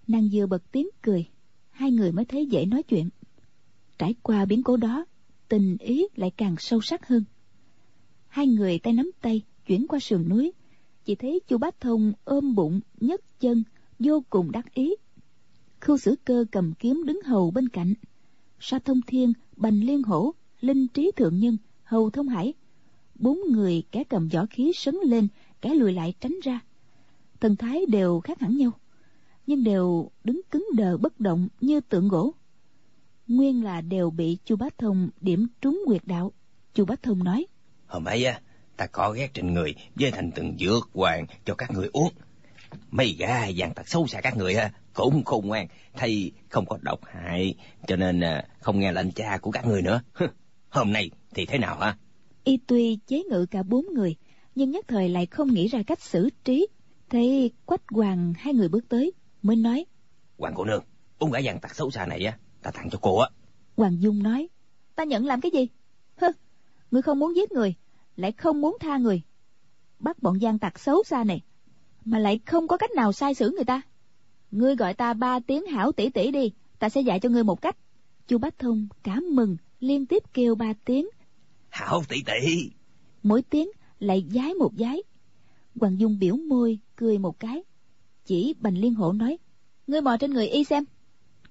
[0.06, 1.28] Nàng vừa bật tiếng cười
[1.70, 3.08] hai người mới thấy dễ nói chuyện
[3.98, 5.04] trải qua biến cố đó,
[5.48, 7.24] tình ý lại càng sâu sắc hơn.
[8.28, 10.52] Hai người tay nắm tay, chuyển qua sườn núi,
[11.04, 13.64] chỉ thấy chu bát thông ôm bụng, nhấc chân,
[13.98, 14.94] vô cùng đắc ý.
[15.80, 17.94] Khưu sử cơ cầm kiếm đứng hầu bên cạnh.
[18.60, 22.54] Sa thông thiên, bành liên hổ, linh trí thượng nhân, hầu thông hải,
[23.14, 25.28] bốn người kẻ cầm võ khí sấn lên,
[25.60, 26.60] kẻ lùi lại tránh ra.
[27.40, 28.70] Thần thái đều khác hẳn nhau,
[29.46, 32.34] nhưng đều đứng cứng đờ bất động như tượng gỗ
[33.28, 36.32] nguyên là đều bị chu bá thông điểm trúng quyệt đạo.
[36.74, 37.46] Chu bá thông nói
[37.86, 38.40] hôm ấy á
[38.76, 42.12] ta có ghét trên người với thành từng dược hoàng cho các người uống.
[42.90, 46.78] Mấy gà dàn tật xấu xa các người á cũng khôn ngoan thầy không có
[46.82, 47.54] độc hại
[47.86, 50.02] cho nên à, không nghe lệnh cha của các người nữa.
[50.70, 51.96] Hôm nay thì thế nào hả?
[52.44, 54.16] Y tuy chế ngự cả bốn người
[54.54, 56.66] nhưng nhất thời lại không nghĩ ra cách xử trí.
[57.10, 59.12] Thấy quách hoàng hai người bước tới
[59.42, 59.84] mới nói
[60.38, 60.84] hoàng cô nương
[61.18, 63.28] uống gã dàn tặc xấu xa này á ta tặng cho cô á.
[63.76, 64.48] Hoàng dung nói
[64.94, 65.68] ta nhận làm cái gì?
[66.16, 66.32] Hơ
[66.90, 67.74] ngươi không muốn giết người
[68.16, 69.22] lại không muốn tha người.
[69.98, 71.40] Bắt bọn gian tặc xấu xa này
[72.04, 73.80] mà lại không có cách nào sai xử người ta.
[74.50, 77.62] Ngươi gọi ta ba tiếng hảo tỷ tỷ đi ta sẽ dạy cho ngươi một
[77.62, 77.76] cách.
[78.26, 81.08] Chu bách thông cảm mừng liên tiếp kêu ba tiếng.
[81.68, 82.70] Hảo tỷ tỷ.
[83.22, 83.68] Mỗi tiếng
[83.98, 85.02] lại giái một giái.
[85.80, 87.62] Hoàng dung biểu môi cười một cái.
[88.24, 89.38] Chỉ bành liên hổ nói
[89.86, 90.84] ngươi mò trên người y xem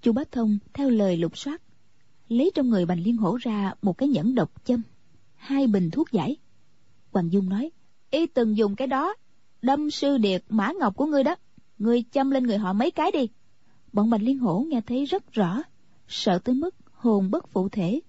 [0.01, 1.61] chu bá thông theo lời lục soát,
[2.29, 4.81] lấy trong người bành liên hổ ra một cái nhẫn độc châm,
[5.35, 6.37] hai bình thuốc giải.
[7.11, 7.71] Hoàng dung nói,
[8.11, 9.15] y từng dùng cái đó,
[9.61, 11.35] đâm sư điệt mã ngọc của ngươi đó.
[11.77, 13.27] Ngươi châm lên người họ mấy cái đi.
[13.93, 15.63] Bọn bành liên hổ nghe thấy rất rõ,
[16.07, 17.99] sợ tới mức hồn bất phụ thể.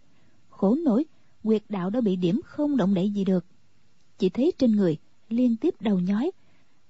[0.48, 1.04] Khổ nổi,
[1.42, 3.44] quyệt đạo đã bị điểm không động đậy gì được.
[4.18, 4.96] Chỉ thấy trên người
[5.28, 6.30] liên tiếp đầu nhói,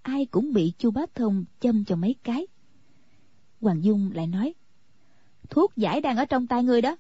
[0.03, 2.47] ai cũng bị chu bá thông châm cho mấy cái.
[3.61, 4.55] Hoàng dung lại nói
[5.51, 6.97] thuốc giải đang ở trong tay ngươi đó.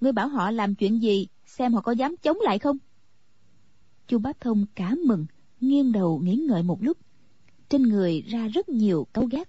[0.00, 2.78] Ngươi bảo họ làm chuyện gì, xem họ có dám chống lại không?
[4.06, 5.26] Chu bá thông cả mừng,
[5.60, 6.96] nghiêng đầu nghĩ ngợi một lúc.
[7.68, 9.48] Trên người ra rất nhiều cấu gác.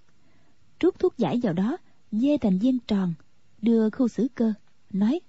[0.80, 1.78] Trút thuốc giải vào đó,
[2.12, 3.14] dê thành viên tròn,
[3.62, 4.54] đưa khu xử cơ,
[4.90, 5.20] nói.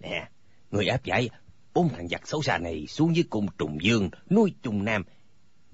[0.00, 0.28] Nè,
[0.70, 1.30] người áp giải,
[1.74, 5.02] bốn thằng giặc xấu xa này xuống dưới cung trùng dương, nuôi trùng nam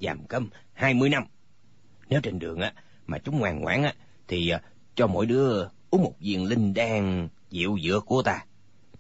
[0.01, 1.25] giam cấm hai mươi năm.
[2.09, 2.73] Nếu trên đường á,
[3.07, 3.95] mà chúng ngoan ngoãn á,
[4.29, 4.63] thì à,
[4.95, 8.45] cho mỗi đứa uống một viên linh đan dịu dựa của ta.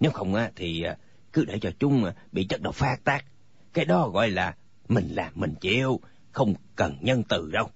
[0.00, 0.96] Nếu không á, thì à,
[1.32, 3.24] cứ để cho chúng à, bị chất độc phát tác.
[3.72, 4.56] Cái đó gọi là
[4.88, 6.00] mình làm mình chịu,
[6.32, 7.70] không cần nhân từ đâu.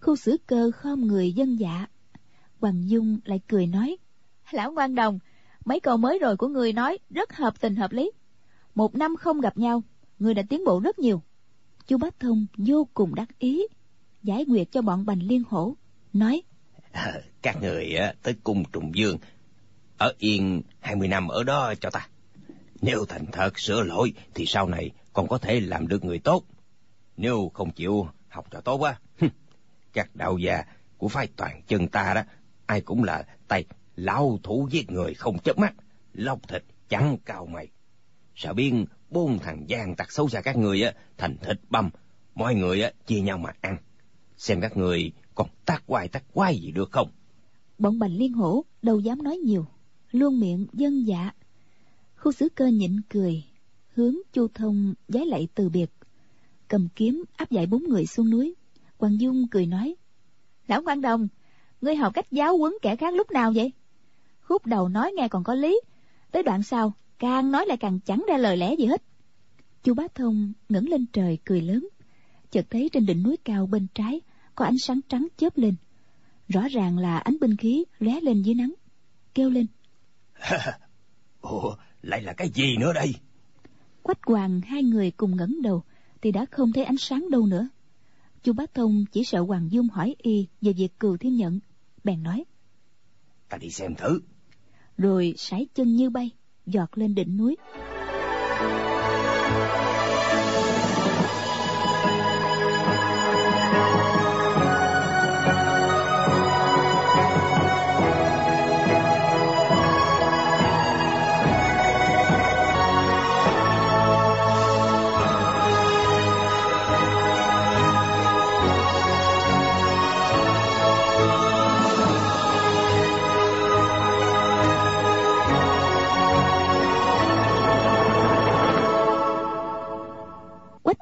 [0.00, 1.86] Khu xử cơ khom người dân dạ.
[2.60, 3.96] Hoàng dung lại cười nói,
[4.50, 5.18] lão quan đồng,
[5.64, 8.10] mấy câu mới rồi của người nói rất hợp tình hợp lý.
[8.74, 9.82] Một năm không gặp nhau
[10.18, 11.22] người đã tiến bộ rất nhiều.
[11.86, 13.62] Chu bá thông vô cùng đắc ý,
[14.22, 15.76] giải quyết cho bọn bành liên hổ,
[16.12, 16.42] nói
[17.42, 19.18] các người á, tới cung trùng dương
[19.98, 22.08] ở yên hai mươi năm ở đó cho ta.
[22.82, 26.44] Nếu thành thật sửa lỗi thì sau này còn có thể làm được người tốt.
[27.16, 28.98] Nếu không chịu học cho tốt á
[29.92, 30.64] các đạo gia
[30.98, 32.22] của phái toàn chân ta đó
[32.66, 33.64] ai cũng là tay
[33.96, 35.74] lão thủ giết người không chớp mắt
[36.12, 37.68] lóc thịt chẳng cao mày.
[38.34, 41.90] Sợ biên bốn thằng gian tặc xấu xa các người á thành thịt băm.
[42.34, 43.76] Mọi người á chia nhau mà ăn.
[44.36, 47.10] Xem các người còn tác quay, tác quay gì được không?
[47.78, 49.66] Bọn bành liên hổ đâu dám nói nhiều
[50.10, 51.30] luôn miệng dân dạ.
[52.16, 53.44] Khu xử cơ nhịn cười
[53.94, 55.90] hướng chu thông giái lạy từ biệt.
[56.68, 58.54] Cầm kiếm áp giải bốn người xuống núi.
[58.98, 59.96] Hoàng dung cười nói
[60.66, 61.28] lão quan đồng
[61.80, 63.72] ngươi học cách giáo huấn kẻ khác lúc nào vậy?
[64.40, 65.80] Khúc đầu nói nghe còn có lý
[66.30, 69.02] tới đoạn sau càng nói lại càng chẳng ra lời lẽ gì hết.
[69.82, 71.88] Chu bá thông ngẩng lên trời cười lớn
[72.50, 74.20] chợt thấy trên đỉnh núi cao bên trái
[74.60, 75.74] có ánh sáng trắng chớp lên.
[76.48, 78.74] Rõ ràng là ánh binh khí lóe lên dưới nắng
[79.34, 79.66] kêu lên.
[81.40, 83.14] Ồ lại là cái gì nữa đây?
[84.02, 85.82] Quách hoàng hai người cùng ngẩng đầu
[86.22, 87.68] thì đã không thấy ánh sáng đâu nữa.
[88.42, 91.60] Chu bá thông chỉ sợ hoàng dung hỏi y về việc cừu thiên nhận.
[92.04, 92.44] Bèn nói
[93.48, 94.20] ta đi xem thử.
[94.98, 96.30] Rồi sải chân như bay
[96.66, 97.56] giọt lên đỉnh núi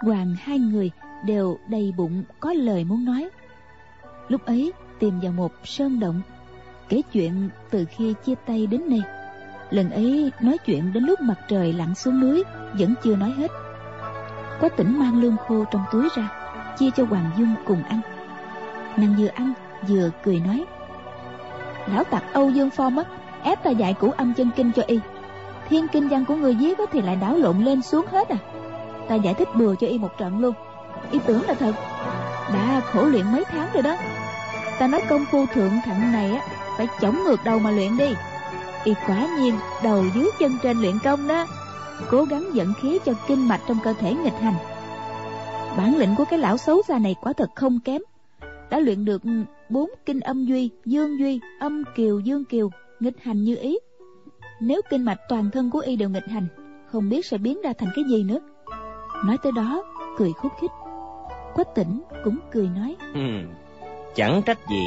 [0.02, 0.90] bích hoàng hai người
[1.24, 3.28] đều đầy bụng, có lời muốn nói.
[4.28, 6.20] Lúc ấy, tìm vào một sơn động,
[6.88, 9.02] kể chuyện từ khi chia tay đến nay.
[9.70, 12.44] Lần ấy, nói chuyện đến lúc mặt trời lặn xuống núi,
[12.78, 13.50] vẫn chưa nói hết.
[14.60, 16.28] Có tỉnh mang lương khô trong túi ra,
[16.78, 18.00] chia cho hoàng dung cùng ăn.
[18.96, 19.52] Nàng vừa ăn,
[19.88, 20.64] vừa cười nói,
[21.86, 23.08] lão tặc âu dương pho mất,
[23.42, 25.00] ép ta dạy củ âm chân kinh cho y.
[25.68, 28.36] Thiên kinh văn của người viết thì lại đảo lộn lên xuống hết à
[29.08, 30.54] ta giải thích bừa cho y một trận luôn.
[31.10, 31.72] Y tưởng là thật.
[32.54, 33.96] Đã khổ luyện mấy tháng rồi đó.
[34.78, 38.14] Ta nói công phu thượng thặng này á, phải chống ngược đầu mà luyện đi.
[38.84, 41.46] Y quả nhiên đầu dưới chân trên luyện công đó,
[42.10, 44.54] cố gắng dẫn khí cho kinh mạch trong cơ thể nghịch hành.
[45.76, 48.02] Bản lĩnh của cái lão xấu xa này quả thật không kém.
[48.70, 49.22] Đã luyện được
[49.68, 53.78] bốn kinh âm duy, dương duy, âm kiều, dương kiều, nghịch hành như ý.
[54.60, 56.46] Nếu kinh mạch toàn thân của y đều nghịch hành,
[56.86, 58.38] không biết sẽ biến ra thành cái gì nữa
[59.24, 59.82] nói tới đó
[60.18, 60.70] cười khúc khích.
[61.54, 62.96] Quách tỉnh cũng cười nói.
[63.14, 63.20] Ừ,
[64.16, 64.82] chẳng trách gì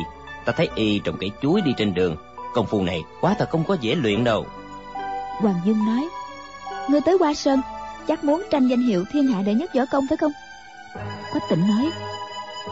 [0.46, 2.16] ta thấy y trồng cây chuối đi trên đường.
[2.54, 4.46] Công phu này quá thật không có dễ luyện đâu.
[5.40, 6.10] Hoàng dung nói
[6.90, 7.62] ngươi tới hoa sơn
[8.08, 10.32] chắc muốn tranh danh hiệu thiên hạ đệ nhất võ công phải không?
[11.32, 11.92] Quách tỉnh nói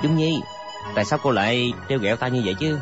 [0.04, 0.42] dung nhi
[0.96, 2.80] tại sao cô lại trêu ghẹo ta như vậy chứ?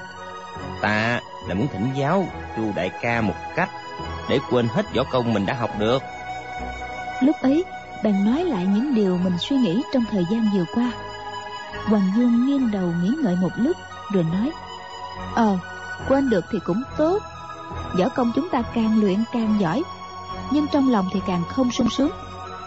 [0.82, 3.70] Ta là muốn thỉnh giáo chu đại ca một cách
[4.30, 6.04] để quên hết võ công mình đã học được.
[7.22, 7.64] Lúc ấy
[8.04, 10.92] bèn nói lại những điều mình suy nghĩ trong thời gian vừa qua.
[11.86, 13.78] Hoàng dương nghiêng đầu nghĩ ngợi một lúc,
[14.14, 14.52] rồi nói
[15.36, 15.58] ờ
[16.08, 17.20] quên được thì cũng tốt.
[18.00, 19.84] Võ công chúng ta càng luyện càng giỏi,
[20.52, 22.12] nhưng trong lòng thì càng không sung sướng.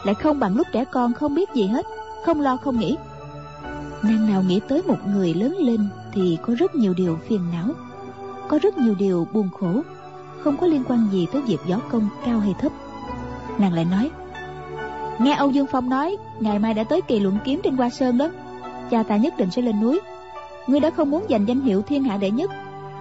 [0.04, 1.86] Lại không bằng lúc trẻ con không biết gì hết,
[2.26, 2.96] không lo không nghĩ.
[4.02, 7.68] Nàng nào nghĩ tới một người lớn lên thì có rất nhiều điều phiền não,
[8.48, 9.82] có rất nhiều điều buồn khổ,
[10.44, 12.72] không có liên quan gì tới việc võ công cao hay thấp.
[13.58, 14.10] Nàng lại nói
[15.20, 18.18] nghe âu dương phong nói ngày mai đã tới kỳ luận kiếm trên hoa sơn
[18.18, 18.28] đó.
[18.90, 20.00] Cha ta nhất định sẽ lên núi.
[20.66, 22.50] Ngươi đã không muốn giành danh hiệu thiên hạ đệ nhất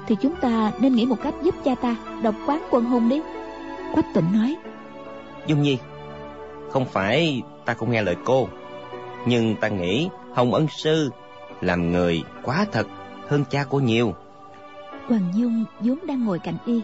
[0.07, 3.21] thì chúng ta nên nghĩ một cách giúp cha ta độc quán quân hùng đi.
[3.93, 4.55] Quách tỉnh nói
[5.47, 5.77] dung nhi
[6.69, 8.47] không phải ta không nghe lời cô
[9.25, 11.09] nhưng ta nghĩ hồng ân sư
[11.61, 12.87] làm người quá thật
[13.27, 14.13] hơn cha cô nhiều.
[15.07, 16.81] Hoàng dung vốn đang ngồi cạnh y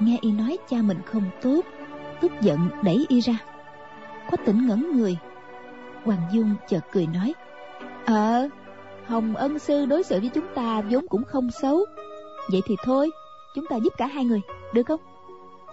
[0.00, 1.60] nghe y nói cha mình không tốt
[2.20, 3.38] tức giận đẩy y ra
[4.30, 5.18] quách tỉnh ngẩn người.
[6.04, 7.34] Hoàng dung chợt cười nói
[8.04, 8.48] ờ
[9.06, 11.78] hồng ân sư đối xử với chúng ta vốn cũng không xấu.
[12.52, 13.10] Vậy thì thôi
[13.54, 14.40] chúng ta giúp cả hai người
[14.74, 15.00] được không?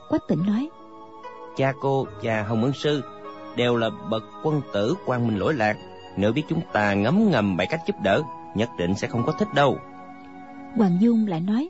[0.09, 0.69] Quách tỉnh nói
[1.55, 3.01] cha cô và hồng ân sư
[3.55, 5.77] đều là bậc quân tử quang minh lỗi lạc.
[6.17, 8.21] Nếu biết chúng ta ngấm ngầm bảy cách giúp đỡ
[8.55, 9.77] nhất định sẽ không có thích đâu.
[10.77, 11.69] Hoàng dung lại nói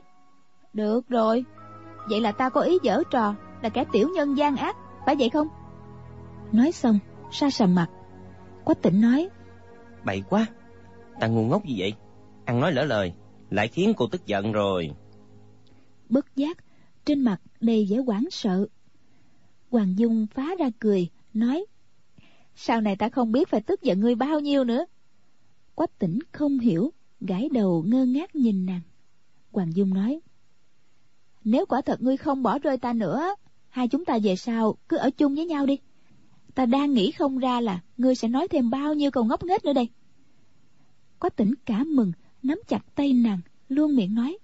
[0.72, 1.44] được rồi
[2.10, 5.30] vậy là ta có ý dở trò là kẻ tiểu nhân gian ác phải vậy
[5.30, 5.48] không
[6.52, 6.98] nói xong
[7.32, 7.90] sa sầm mặt.
[8.64, 9.28] Quách tỉnh nói
[10.04, 10.46] bậy quá
[11.20, 11.94] ta ngu ngốc gì vậy?
[12.44, 13.12] Ăn nói lỡ lời
[13.50, 14.90] lại khiến cô tức giận rồi.
[16.08, 16.58] Bất giác
[17.04, 18.66] trên mặt đầy vẻ hoảng sợ.
[19.70, 21.66] Hoàng dung phá ra cười nói
[22.54, 24.84] sau này ta không biết phải tức giận ngươi bao nhiêu nữa.
[25.74, 28.80] Quách tỉnh không hiểu gãi đầu ngơ ngác nhìn nàng.
[29.52, 30.20] Hoàng dung nói
[31.46, 33.34] nếu quả thật ngươi không bỏ rơi ta nữa
[33.68, 35.78] hai chúng ta về sau cứ ở chung với nhau đi
[36.56, 39.64] ta đang nghĩ không ra là ngươi sẽ nói thêm bao nhiêu câu ngốc nghếch
[39.64, 39.88] nữa đây.
[41.18, 44.38] Quách tỉnh cả mừng nắm chặt tay nàng luôn miệng nói.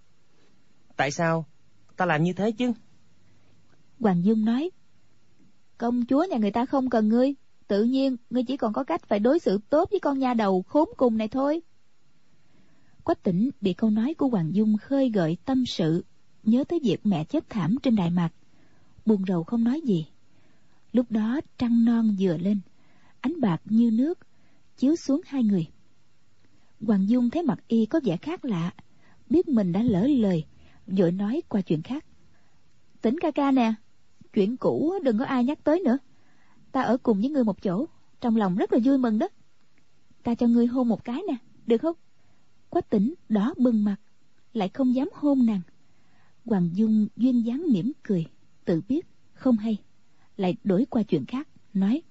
[0.97, 1.47] Tại sao?
[1.97, 2.73] Ta làm như thế chứ?
[4.01, 4.71] Hoàng dung nói
[5.79, 7.35] công chúa nhà người ta không cần ngươi
[7.69, 10.63] tự nhiên ngươi chỉ còn có cách phải đối xử tốt với con nha đầu
[10.63, 11.63] khốn cùng này thôi.
[13.05, 16.05] Quách tỉnh bị câu nói của hoàng dung khơi gợi tâm sự
[16.43, 18.31] nhớ tới việc mẹ chết thảm trên đại mạc
[19.07, 20.07] buồn rầu không nói gì
[20.93, 22.61] lúc đó trăng non vừa lên,
[23.21, 24.19] ánh bạc như nước
[24.77, 25.67] chiếu xuống hai người.
[26.81, 28.75] Hoàng dung thấy mặt y có vẻ khác lạ,
[29.31, 30.45] biết mình đã lỡ lời,
[30.87, 32.05] vội nói qua chuyện khác.
[33.03, 33.75] Tỉnh ca ca nè,
[34.33, 35.99] chuyện cũ đừng có ai nhắc tới nữa.
[36.73, 37.87] Ta ở cùng với ngươi một chỗ,
[38.21, 39.29] trong lòng rất là vui mừng đó.
[40.23, 41.97] Ta cho ngươi hôn một cái nè, được không?
[42.71, 43.97] Quách tỉnh, đỏ bừng mặt,
[44.53, 45.61] lại không dám hôn nàng.
[46.45, 48.27] Hoàng dung duyên dáng mỉm cười,
[48.65, 49.79] tự biết không hay
[50.37, 52.03] lại đổi qua chuyện khác nói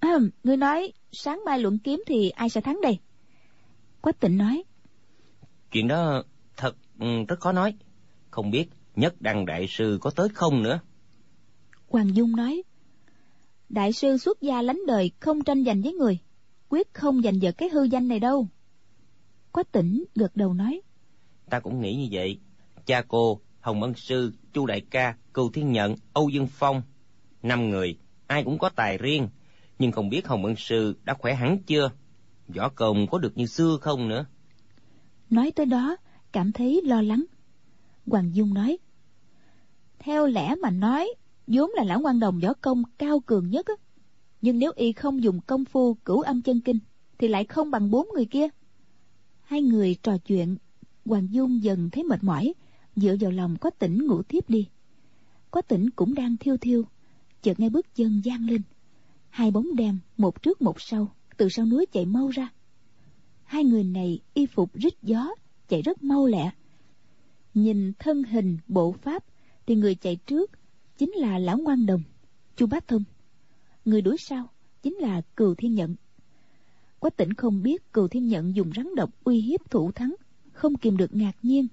[0.00, 2.98] à, ngươi nói sáng mai luận kiếm thì ai sẽ thắng đây?
[4.00, 4.64] Quách tịnh nói
[5.70, 6.22] chuyện đó
[6.56, 6.76] thật
[7.28, 7.74] rất khó nói.
[8.30, 10.80] Không biết nhất đăng đại sư có tới không nữa?
[11.88, 12.62] Hoàng dung nói
[13.68, 16.18] đại sư xuất gia lánh đời không tranh giành với người
[16.68, 18.48] quyết không giành giật cái hư danh này đâu.
[19.52, 20.80] Quách tỉnh gật đầu nói
[21.50, 22.38] ta cũng nghĩ như vậy.
[22.86, 26.82] Cha cô hồng ân sư chu đại ca cưu thiên nhận âu dương phong
[27.42, 29.28] năm người, ai cũng có tài riêng.
[29.78, 31.90] Nhưng không biết hồng ân sư đã khỏe hẳn chưa?
[32.48, 34.26] Võ công có được như xưa không nữa?
[35.30, 35.96] Nói tới đó,
[36.32, 37.24] cảm thấy lo lắng.
[38.06, 38.78] Hoàng dung nói,
[39.98, 41.14] theo lẽ mà nói,
[41.46, 43.74] vốn là lão quan đồng võ công cao cường nhất á.
[44.42, 46.78] Nhưng nếu y không dùng công phu cửu âm chân kinh,
[47.18, 48.48] thì lại không bằng bốn người kia.
[49.42, 50.56] Hai người trò chuyện,
[51.04, 52.54] hoàng dung dần thấy mệt mỏi,
[52.96, 54.68] dựa vào lòng có tỉnh ngủ tiếp đi.
[55.50, 56.84] Có tỉnh cũng đang thiêu thiêu
[57.42, 58.62] chợt nghe bước chân vang lên.
[59.30, 62.48] Hai bóng đen một trước một sau, từ sau núi chạy mau ra.
[63.44, 65.28] Hai người này y phục rít gió,
[65.68, 66.50] chạy rất mau lẹ.
[67.54, 69.24] Nhìn thân hình, bộ pháp,
[69.66, 70.50] thì người chạy trước
[70.98, 72.02] chính là lão ngoan đồng,
[72.56, 73.04] chu bá thông.
[73.84, 74.50] Người đuổi sau
[74.82, 75.94] chính là cừu thiên nhận
[76.98, 80.14] quách tỉnh không biết cừu thiên nhận dùng rắn độc uy hiếp thủ thắng,
[80.52, 81.66] không kìm được ngạc nhiên.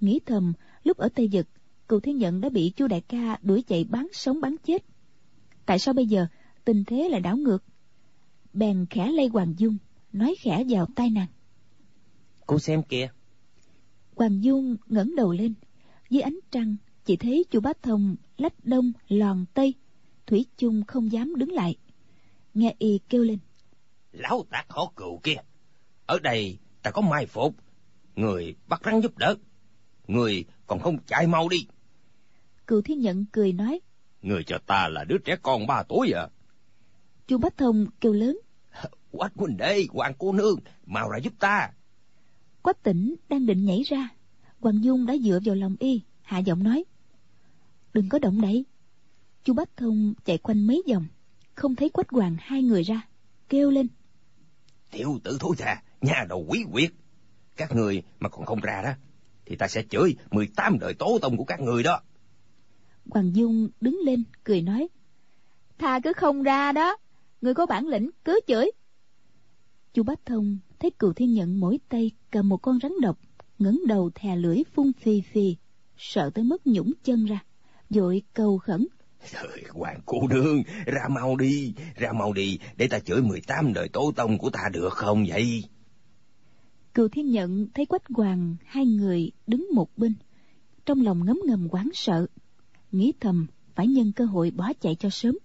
[0.00, 0.52] Nghĩ thầm,
[0.84, 1.46] lúc ở tây dực
[1.88, 4.84] cừu thiên nhận đã bị chu đại ca đuổi chạy bắn sống bắn chết
[5.70, 6.26] tại sao bây giờ?
[6.64, 7.64] Tình thế lại đảo ngược.
[8.52, 9.78] Bèn khẽ lay hoàng dung
[10.12, 11.26] nói khẽ vào tai nàng.
[12.46, 13.08] Cô xem kìa.
[14.16, 15.54] Hoàng dung ngẩng đầu lên.
[16.10, 19.74] Dưới ánh trăng chỉ thấy chu bá thông lách đông lòn tây.
[20.26, 21.76] Thủy chung không dám đứng lại.
[22.54, 23.38] Nghe y kêu lên.
[24.12, 25.36] Lão tạc họ cựu kia.
[26.06, 27.54] Ở đây ta có mai phục.
[28.16, 29.34] Người bắt rắn giúp đỡ.
[30.06, 31.66] Người còn không chạy mau đi.
[32.66, 33.80] Cựu thiên nhận cười nói
[34.22, 36.28] người cho ta là đứa trẻ con ba tuổi à?
[37.26, 38.38] Chu bách thông kêu lớn.
[39.10, 40.56] Quách huynh đệ hoàng cô nương
[40.86, 41.70] mau ra giúp ta.
[42.62, 44.08] Quách tỉnh đang định nhảy ra.
[44.60, 46.84] Hoàng dung đã dựa vào lòng y hạ giọng nói.
[47.92, 48.64] Đừng có động đậy.
[49.44, 51.06] Chu bách thông chạy quanh mấy vòng
[51.54, 53.06] không thấy quách hoàng hai người ra
[53.48, 53.86] kêu lên.
[54.90, 56.90] Tiểu tử thối tha nhà đầu quý quyệt.
[57.56, 58.90] Các người mà còn không ra đó
[59.46, 62.00] thì ta sẽ chửi 18 đời tố tông của các người đó
[63.06, 64.88] hoàng dung đứng lên cười nói
[65.78, 66.96] thà cứ không ra đó
[67.40, 68.70] người có bản lĩnh cứ chửi
[69.92, 73.18] chu bách thông thấy cừu thiên nhận mỗi tay cầm một con rắn độc
[73.58, 75.56] ngẩng đầu thè lưỡi phun phì phì
[75.98, 77.44] sợ tới mức nhũng chân ra
[77.90, 78.86] vội cầu khẩn
[79.32, 83.88] Trời, hoàng cô nương, ra mau đi, ra mau đi, để ta chửi 18 đời
[83.88, 85.64] tổ tông của ta được không vậy?
[86.94, 90.14] Cừu thiên nhận thấy quách hoàng hai người đứng một bên,
[90.86, 92.26] trong lòng ngấm ngầm quán sợ,
[92.92, 95.38] nghĩ thầm phải nhân cơ hội bỏ chạy cho sớm.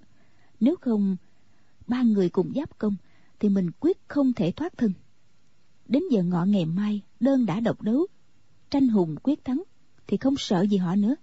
[0.59, 1.17] Nếu không,
[1.87, 2.95] ba người cùng giáp công,
[3.39, 4.93] thì mình quyết không thể thoát thân.
[5.87, 8.07] Đến giờ ngọ ngày mai, đơn đã độc đấu,
[8.69, 9.63] tranh hùng quyết thắng,
[10.07, 11.15] thì không sợ gì họ nữa.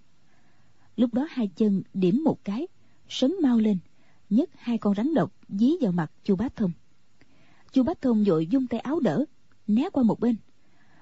[0.95, 2.67] Lúc đó hai chân điểm một cái,
[3.09, 3.77] sấn mau lên,
[4.29, 6.71] nhấc hai con rắn độc dí vào mặt chu bát thông.
[7.71, 9.25] chu bát thông vội dung tay áo đỡ,
[9.67, 10.35] né qua một bên.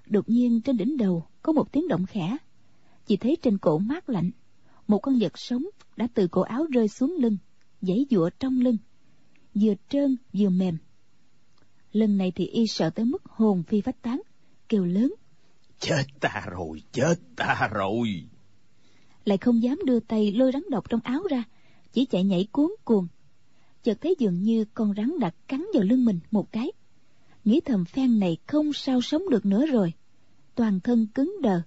[0.06, 2.38] Đột nhiên trên đỉnh đầu có một tiếng động khẽ.
[3.06, 4.32] Chỉ thấy trên cổ mát lạnh,
[4.92, 5.64] một con vật sống
[5.98, 7.38] đã từ cổ áo rơi xuống lưng,
[7.82, 8.78] giãy giụa trong lưng,
[9.54, 10.78] vừa trơn vừa mềm.
[11.92, 14.22] Lần này thì y sợ tới mức hồn phi phách tán,
[14.70, 15.14] kêu lớn.
[15.80, 18.24] Chết ta rồi, chết ta rồi.
[19.26, 21.44] Lại không dám đưa tay lôi rắn độc trong áo ra,
[21.92, 23.08] chỉ chạy nhảy cuốn cuồng.
[23.84, 26.72] Chợt thấy dường như con rắn đã cắn vào lưng mình một cái.
[27.46, 29.94] Nghĩ thầm phen này không sao sống được nữa rồi.
[30.56, 31.62] Toàn thân cứng đờ.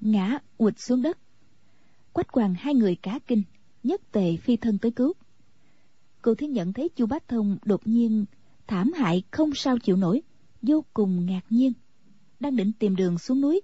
[0.00, 1.18] Ngã ụt xuống đất.
[2.18, 3.42] Quách hoàng hai người cá kinh,
[3.82, 5.12] nhất tề phi thân tới cứu.
[6.22, 8.24] Cô thiên nhận thấy chu bát thông đột nhiên
[8.66, 10.22] thảm hại không sao chịu nổi
[10.62, 11.72] vô cùng ngạc nhiên
[12.40, 13.60] đang định tìm đường xuống núi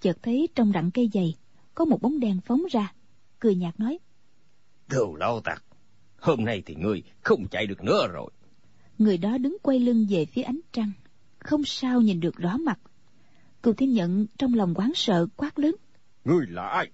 [0.00, 1.34] chợt thấy trong rặng cây dày
[1.74, 2.92] có một bóng đèn phóng ra
[3.38, 3.98] cười nhạt nói.
[4.88, 5.64] Đồ lao tặc
[6.18, 8.30] hôm nay thì ngươi không chạy được nữa rồi.
[8.98, 10.92] Người đó đứng quay lưng về phía ánh trăng
[11.38, 12.80] không sao nhìn được rõ mặt.
[13.62, 15.76] Cừu thiên nhận trong lòng quán sợ quát lớn.
[16.24, 16.90] Ngươi là ai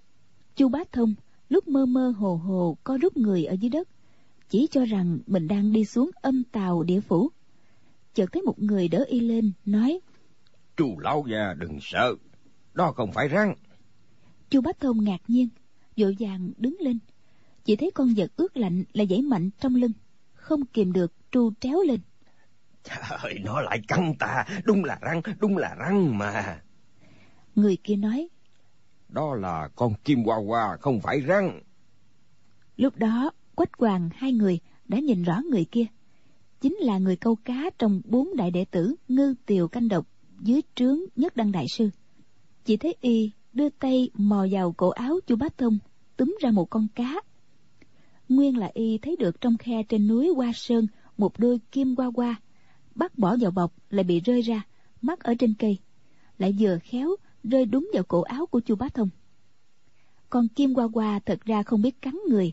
[0.59, 1.15] chu bá thông
[1.49, 3.89] lúc mơ mơ hồ hồ có rút người ở dưới đất
[4.49, 7.29] chỉ cho rằng mình đang đi xuống âm tàu địa phủ.
[8.15, 10.01] Chợt thấy một người đỡ y lên nói
[10.77, 12.15] chu lão già đừng sợ
[12.75, 13.55] đó không phải răng
[14.51, 15.49] chu bá thông ngạc nhiên
[15.97, 16.99] vội vàng đứng lên
[17.65, 19.93] chỉ thấy con vật ướt lạnh lại dãy mạnh trong lưng
[20.35, 22.01] không kìm được tru tréo lên.
[22.85, 26.61] Trời nó lại cắn ta đúng là răng đúng là răng mà.
[27.55, 28.29] Người kia nói
[29.09, 31.61] đó là con kim hoa hoa, không phải răng.
[32.77, 35.87] Lúc đó, quách hoàng hai người đã nhìn rõ người kia.
[36.61, 40.07] Chính là người câu cá trong bốn đại đệ tử ngư tiều canh độc
[40.41, 41.91] dưới trướng nhất đăng đại sư.
[42.65, 45.79] Chỉ thấy y đưa tay mò vào cổ áo chu bá thông,
[46.17, 47.15] túm ra một con cá.
[48.29, 50.87] Nguyên là y thấy được trong khe trên núi hoa sơn
[51.19, 52.37] một đôi kim hoa hoa
[52.95, 54.63] bắt bỏ vào bọc lại bị rơi ra,
[55.03, 55.79] mắc ở trên cây,
[56.39, 57.17] lại vừa khéo
[57.49, 59.09] rơi đúng vào cổ áo của chu bá thông.
[60.31, 62.53] Con kim hoa hoa thật ra không biết cắn người,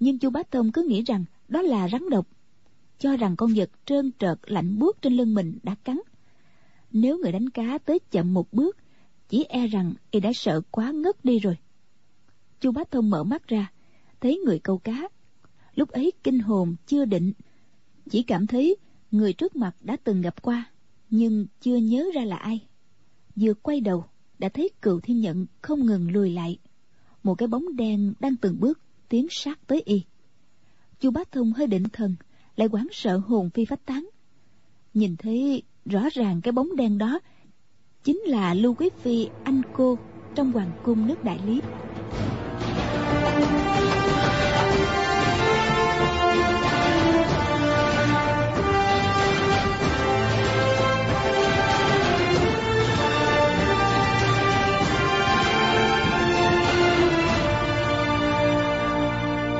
[0.00, 2.26] nhưng chu bá thông cứ nghĩ rằng đó là rắn độc.
[2.98, 5.98] Cho rằng con vật trơn trợt, lạnh buốt trên lưng mình đã cắn.
[6.90, 8.76] Nếu người đánh cá tới chậm một bước,
[9.28, 11.56] chỉ e rằng y đã sợ quá ngất đi rồi.
[12.60, 13.72] Chu bá thông mở mắt ra,
[14.20, 15.08] thấy người câu cá.
[15.74, 17.32] Lúc ấy kinh hồn chưa định,
[18.10, 18.76] chỉ cảm thấy
[19.10, 20.70] người trước mặt đã từng gặp qua,
[21.10, 22.60] nhưng chưa nhớ ra là ai.
[23.36, 24.04] Vừa quay đầu
[24.42, 26.58] đã thấy cựu thiên nhận không ngừng lùi lại.
[27.22, 30.02] Một cái bóng đen đang từng bước tiến sát tới y.
[31.00, 32.14] Chu bá thông hơi định thần,
[32.56, 34.08] lại quán sợ hồn phi phách tán.
[34.94, 37.20] Nhìn thấy rõ ràng cái bóng đen đó,
[38.04, 39.98] chính là lưu quý phi, anh cô
[40.34, 41.60] trong hoàng cung nước đại lý.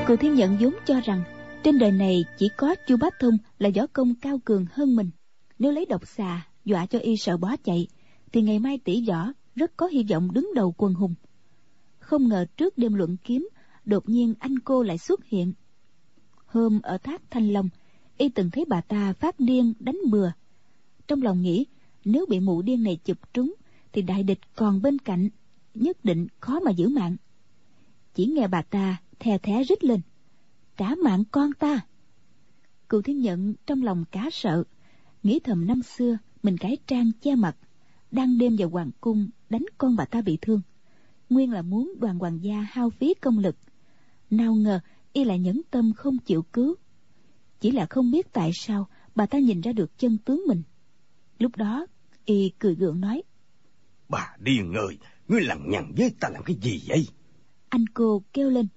[0.07, 1.23] Cựu thiên nhận vốn cho rằng
[1.63, 5.09] trên đời này chỉ có chu bá thông là võ công cao cường hơn mình.
[5.59, 7.87] Nếu lấy độc xà, dọa cho y sợ bó chạy,
[8.31, 11.15] thì ngày mai tỷ võ rất có hy vọng đứng đầu quần hùng.
[11.99, 13.49] Không ngờ trước đêm luận kiếm,
[13.85, 15.53] đột nhiên anh cô lại xuất hiện.
[16.45, 17.69] Hôm ở thác thanh long,
[18.17, 20.31] y từng thấy bà ta phát điên đánh bừa.
[21.07, 21.65] Trong lòng nghĩ,
[22.05, 23.53] nếu bị mụ điên này chụp trúng,
[23.91, 25.29] thì đại địch còn bên cạnh,
[25.73, 27.15] nhất định khó mà giữ mạng.
[28.13, 30.01] Chỉ nghe bà ta thè thé rít lên
[30.77, 31.81] trả mạng con ta
[32.89, 34.63] Cựu thiên nhận trong lòng cá sợ,
[35.23, 37.57] nghĩ thầm năm xưa mình cải trang che mặt,
[38.11, 40.61] đang đêm vào hoàng cung đánh con bà ta bị thương.
[41.29, 43.55] Nguyên là muốn đoàn hoàng gia hao phí công lực.
[44.29, 44.79] Nào ngờ
[45.13, 46.75] y lại nhẫn tâm không chịu cứu.
[47.59, 50.63] Chỉ là không biết tại sao bà ta nhìn ra được chân tướng mình.
[51.39, 51.85] Lúc đó,
[52.25, 53.23] y cười gượng nói.
[54.09, 54.97] Bà điên người,
[55.27, 57.07] ngươi lằng nhằng với ta làm cái gì vậy?
[57.69, 58.67] Anh cô kêu lên.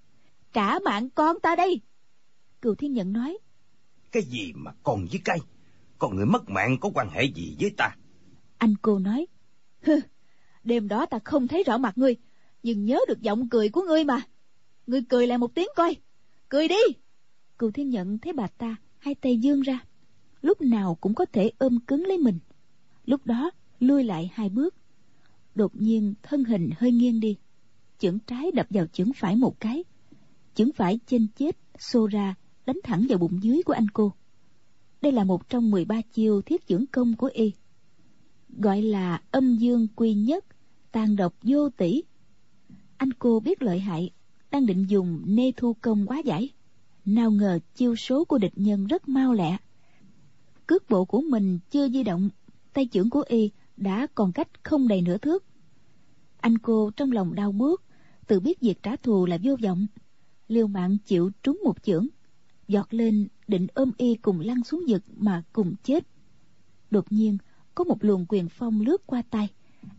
[0.56, 1.80] Trả mạng con ta đây.
[2.62, 3.38] Cựu thiên nhận nói.
[4.12, 5.38] Cái gì mà con với cây?
[5.98, 7.96] Con người mất mạng có quan hệ gì với ta?
[8.58, 9.26] Anh cô nói.
[9.82, 10.00] Hừ,
[10.64, 12.16] đêm đó ta không thấy rõ mặt ngươi,
[12.62, 14.22] nhưng nhớ được giọng cười của ngươi mà.
[14.86, 15.96] Ngươi cười lại một tiếng coi.
[16.48, 16.82] Cười đi.
[17.58, 19.84] Cựu thiên nhận thấy bà ta hai tay dương ra.
[20.42, 22.38] Lúc nào cũng có thể ôm cứng lấy mình.
[23.04, 23.50] Lúc đó
[23.80, 24.74] lui lại hai bước.
[25.54, 27.36] Đột nhiên thân hình hơi nghiêng đi.
[27.98, 29.84] Chưởng trái đập vào chưởng phải một cái
[30.56, 32.34] chứng phải trên chết, xô ra,
[32.66, 34.12] đánh thẳng vào bụng dưới của anh cô.
[35.00, 37.52] Đây là một trong 13 chiêu thiết dưỡng công của y.
[38.48, 40.44] Gọi là âm dương quy nhất,
[40.92, 42.02] tàn độc vô tỷ.
[42.96, 44.10] Anh cô biết lợi hại,
[44.50, 46.50] đang định dùng nê thu công quá giải.
[47.04, 49.56] Nào ngờ chiêu số của địch nhân rất mau lẹ.
[50.66, 52.30] Cước bộ của mình chưa di động,
[52.72, 55.44] tay chưởng của y đã còn cách không đầy nửa thước.
[56.40, 57.82] Anh cô trong lòng đau bước
[58.26, 59.86] tự biết việc trả thù là vô vọng.
[60.48, 62.06] Liêu mạng chịu trúng một chưởng,
[62.68, 66.06] giọt lên định ôm y cùng lăn xuống vực mà cùng chết.
[66.90, 67.38] Đột nhiên,
[67.74, 69.48] có một luồng quyền phong lướt qua tay,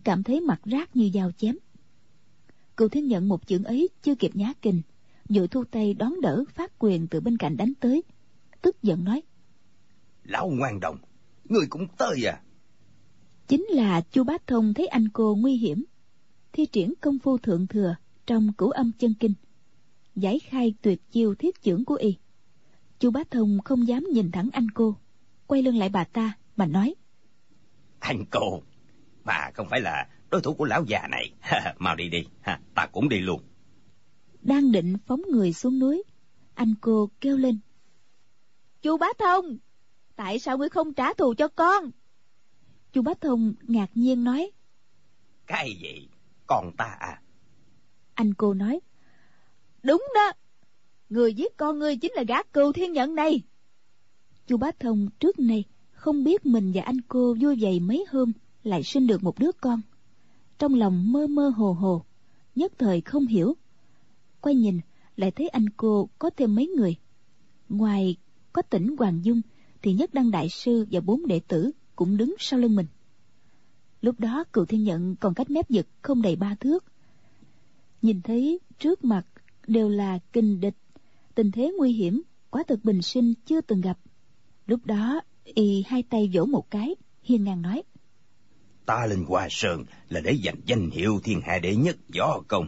[0.03, 1.57] cảm thấy mặt rát như dao chém.
[2.77, 4.81] Cựu thiên nhận một chưởng ấy chưa kịp nhá kình,
[5.29, 8.03] vội thu tay đón đỡ phát quyền từ bên cạnh đánh tới,
[8.61, 9.21] tức giận nói:
[10.23, 10.97] Lão ngoan đồng,
[11.43, 12.41] người cũng tới à?
[13.47, 15.85] Chính là chu bá thông thấy anh cô nguy hiểm,
[16.53, 17.95] thi triển công phu thượng thừa
[18.25, 19.33] trong cửu âm chân kinh,
[20.17, 22.17] giải khai tuyệt chiêu thiết trưởng của y.
[22.99, 24.95] chu bá thông không dám nhìn thẳng anh cô,
[25.47, 26.95] quay lưng lại bà ta mà nói:
[27.99, 28.61] Anh cô,
[29.23, 31.33] bà không phải là đối thủ của lão già này,
[31.77, 32.23] mau đi đi,
[32.75, 33.41] ta cũng đi luôn.
[34.41, 36.03] Đang định phóng người xuống núi,
[36.53, 37.59] anh cô kêu lên:
[38.81, 39.57] chu bá thông
[40.15, 41.91] tại sao ngươi không trả thù cho con?
[42.93, 44.51] Chu bá thông ngạc nhiên nói.
[45.47, 46.09] Cái gì?
[46.47, 47.21] Con ta à?
[48.13, 48.79] Anh cô nói
[49.87, 50.31] đúng đó.
[51.09, 53.41] Người giết con ngươi chính là gã cừu thiên nhận này.
[54.47, 58.31] Chu bá thông trước nay không biết mình và anh cô vui vầy mấy hôm
[58.63, 59.81] lại sinh được một đứa con.
[60.59, 62.01] Trong lòng mơ mơ hồ hồ,
[62.55, 63.53] nhất thời không hiểu.
[64.41, 64.79] Quay nhìn,
[65.15, 66.95] lại thấy anh cô có thêm mấy người.
[67.69, 68.15] Ngoài
[68.53, 69.41] có tỉnh hoàng dung
[69.81, 72.87] thì nhất đăng đại sư và bốn đệ tử cũng đứng sau lưng mình.
[74.01, 76.85] Lúc đó cựu thiên nhận còn cách mép giật không đầy ba thước.
[78.01, 79.25] Nhìn thấy trước mặt
[79.67, 80.75] đều là kinh địch.
[81.35, 83.99] Tình thế nguy hiểm quá thực bình sinh chưa từng gặp.
[84.65, 87.83] Lúc đó y hai tay vỗ một cái hiên ngang nói.
[88.85, 92.67] Ta lên hoa sơn là để giành danh hiệu thiên hạ đệ nhất võ công.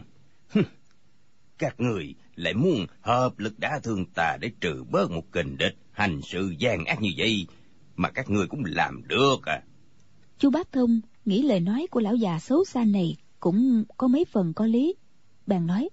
[1.58, 5.76] Các người lại muốn hợp lực đả thương ta để trừ bớt một kình địch
[5.90, 7.46] hành sự gian ác như vậy
[7.96, 9.62] mà các người cũng làm được à.
[10.38, 14.24] Chu bác thông nghĩ lời nói của lão già xấu xa này cũng có mấy
[14.24, 14.94] phần có lý.
[15.46, 15.88] Bèn nói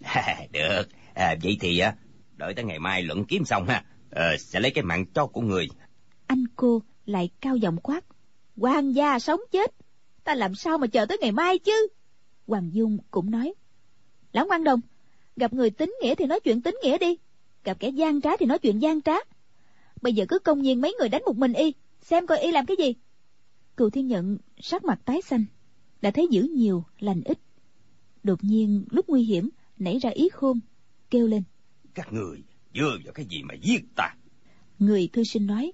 [0.52, 0.82] được.
[1.14, 1.96] À, vậy thì à,
[2.36, 3.84] đợi tới ngày mai luận kiếm xong ha.
[4.10, 5.68] À, sẽ lấy cái mạng cho của người.
[6.26, 8.04] Anh cô lại cao giọng quát
[8.56, 9.74] hoàng gia sống chết
[10.24, 11.88] ta làm sao mà chờ tới ngày mai chứ?
[12.46, 13.54] Hoàng dung cũng nói
[14.32, 14.80] lão quan đồng
[15.36, 17.16] gặp người tính nghĩa thì nói chuyện tính nghĩa đi
[17.64, 19.14] gặp kẻ gian trá thì nói chuyện gian trá.
[20.02, 21.72] Bây giờ cứ công nhiên mấy người đánh một mình y
[22.02, 22.94] xem coi y làm cái gì.
[23.76, 25.44] Cựu thiên nhận sắc mặt tái xanh
[26.02, 27.38] đã thấy dữ nhiều lành ít.
[28.22, 29.50] Đột nhiên lúc nguy hiểm
[29.80, 30.60] nảy ra ý khôn
[31.10, 31.42] kêu lên.
[31.94, 32.42] Các người
[32.74, 34.14] dơ vào cái gì mà giết ta?
[34.78, 35.72] Người thư sinh nói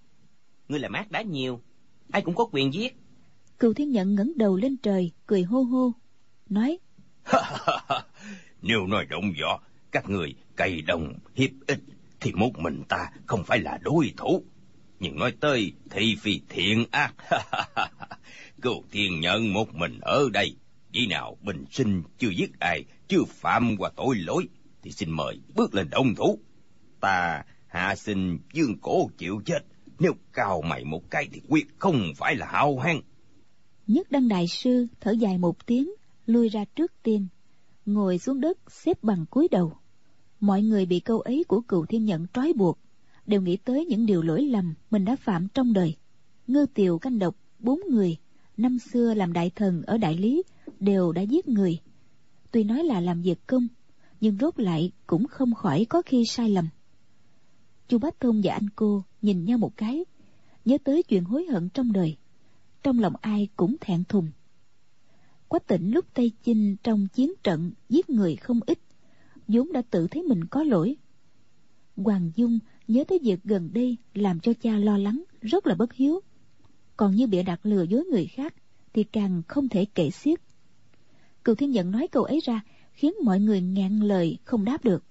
[0.69, 1.61] ngươi là mát đá nhiều
[2.11, 2.97] ai cũng có quyền giết.
[3.59, 5.93] Cựu thiên nhận ngẩng đầu lên trời cười hô hô
[6.49, 6.79] nói
[8.63, 11.81] nếu nói động võ các người cày đồng hiếp ích
[12.21, 14.45] thì một mình ta không phải là đối thủ.
[15.01, 17.15] Nhưng nói tới thị phi thiện ác.
[18.63, 20.57] Cựu thiên nhận một mình ở đây
[20.93, 24.49] vì nào bình sinh chưa giết ai chưa phạm qua tội lỗi,
[24.83, 26.39] thì xin mời bước lên đồng thủ.
[27.01, 29.65] Ta hạ sinh dương cổ chịu chết.
[29.99, 33.01] Nếu cao mày một cái thì quyết không phải là hao hang.
[33.87, 35.91] Nhất đăng đại sư thở dài một tiếng,
[36.27, 37.27] lui ra trước tiên,
[37.87, 39.73] ngồi xuống đất xếp bằng cúi đầu.
[40.41, 42.79] Mọi người bị câu ấy của cựu thiên nhận trói buộc,
[43.27, 45.97] đều nghĩ tới những điều lỗi lầm mình đã phạm trong đời.
[46.47, 48.17] Ngư tiều canh độc, bốn người,
[48.57, 50.43] năm xưa làm đại thần ở đại lý,
[50.81, 51.79] đều đã giết người
[52.57, 53.69] tuy nói là làm việc công,
[54.21, 56.69] nhưng rốt lại cũng không khỏi có khi sai lầm.
[57.89, 60.05] Chu bá thông và anh cô nhìn nhau một cái,
[60.65, 62.17] nhớ tới chuyện hối hận trong đời,
[62.83, 64.31] trong lòng ai cũng thẹn thùng.
[65.49, 68.79] Quách tỉnh lúc tây chinh trong chiến trận giết người không ít,
[69.49, 70.97] vốn đã tự thấy mình có lỗi.
[71.97, 75.93] Hoàng dung nhớ tới việc gần đây làm cho cha lo lắng, rất là bất
[75.93, 76.21] hiếu.
[76.97, 78.55] Còn như bịa đặt lừa dối người khác
[78.93, 80.46] thì càng không thể kể xiết
[81.47, 82.61] cựu thiên nhận nói câu ấy ra,
[82.93, 85.05] khiến mọi người ngẹn lời không đáp được.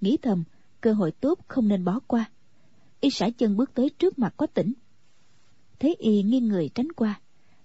[0.00, 0.44] Nghĩ thầm,
[0.80, 2.30] cơ hội tốt không nên bỏ qua.
[3.00, 4.72] Y sải chân bước tới trước mặt quách tỉnh.
[5.80, 7.20] Thấy y nghiêng người tránh qua,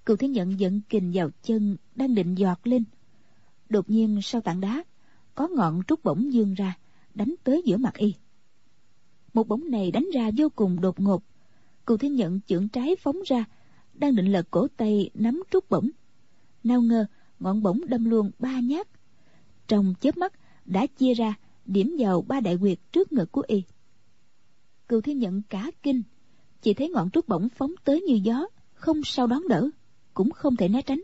[0.06, 2.84] cựu thiên nhận giận kình vào chân, đang định giọt lên.
[3.70, 4.84] Đột nhiên sau tảng đá,
[5.36, 6.78] có ngọn trúc bổng dương ra,
[7.14, 8.14] đánh tới giữa mặt y.
[9.34, 11.24] Một bóng này đánh ra vô cùng đột ngột.
[11.86, 13.45] Cựu thiên nhận chưởng trái phóng ra,
[13.93, 15.89] đang định lật cổ tay nắm trúc bổng.
[16.64, 17.06] Nào ngờ
[17.39, 18.88] ngọn bổng đâm luôn ba nhát.
[19.67, 20.33] Trong chớp mắt,
[20.65, 21.33] đã chia ra,
[21.65, 23.63] điểm vào ba đại quyệt trước ngực của y.
[24.88, 26.03] Cừu thiên nhận cả kinh,
[26.61, 29.69] chỉ thấy ngọn trúc bổng phóng tới như gió, không sao đón đỡ,
[30.13, 31.01] cũng không thể né tránh.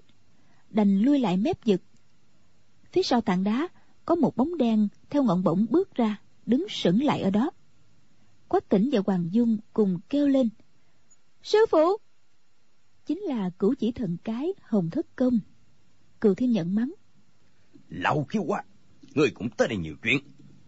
[0.69, 1.82] Đành lui lại mép giật.
[2.91, 3.67] Phía sau tảng đá,
[4.05, 7.51] có một bóng đen theo ngọn bổng bước ra, đứng sững lại ở đó.
[8.47, 10.49] Quách tỉnh và hoàng dung cùng kêu lên,
[11.43, 11.97] sư phụ!
[13.05, 15.39] Chính là cửu chỉ thần cái hồng thất công
[16.22, 16.93] cựu thiên nhận mắng.
[17.89, 18.63] Lâu khiếu quá
[19.15, 20.17] ngươi cũng tới đây nhiều chuyện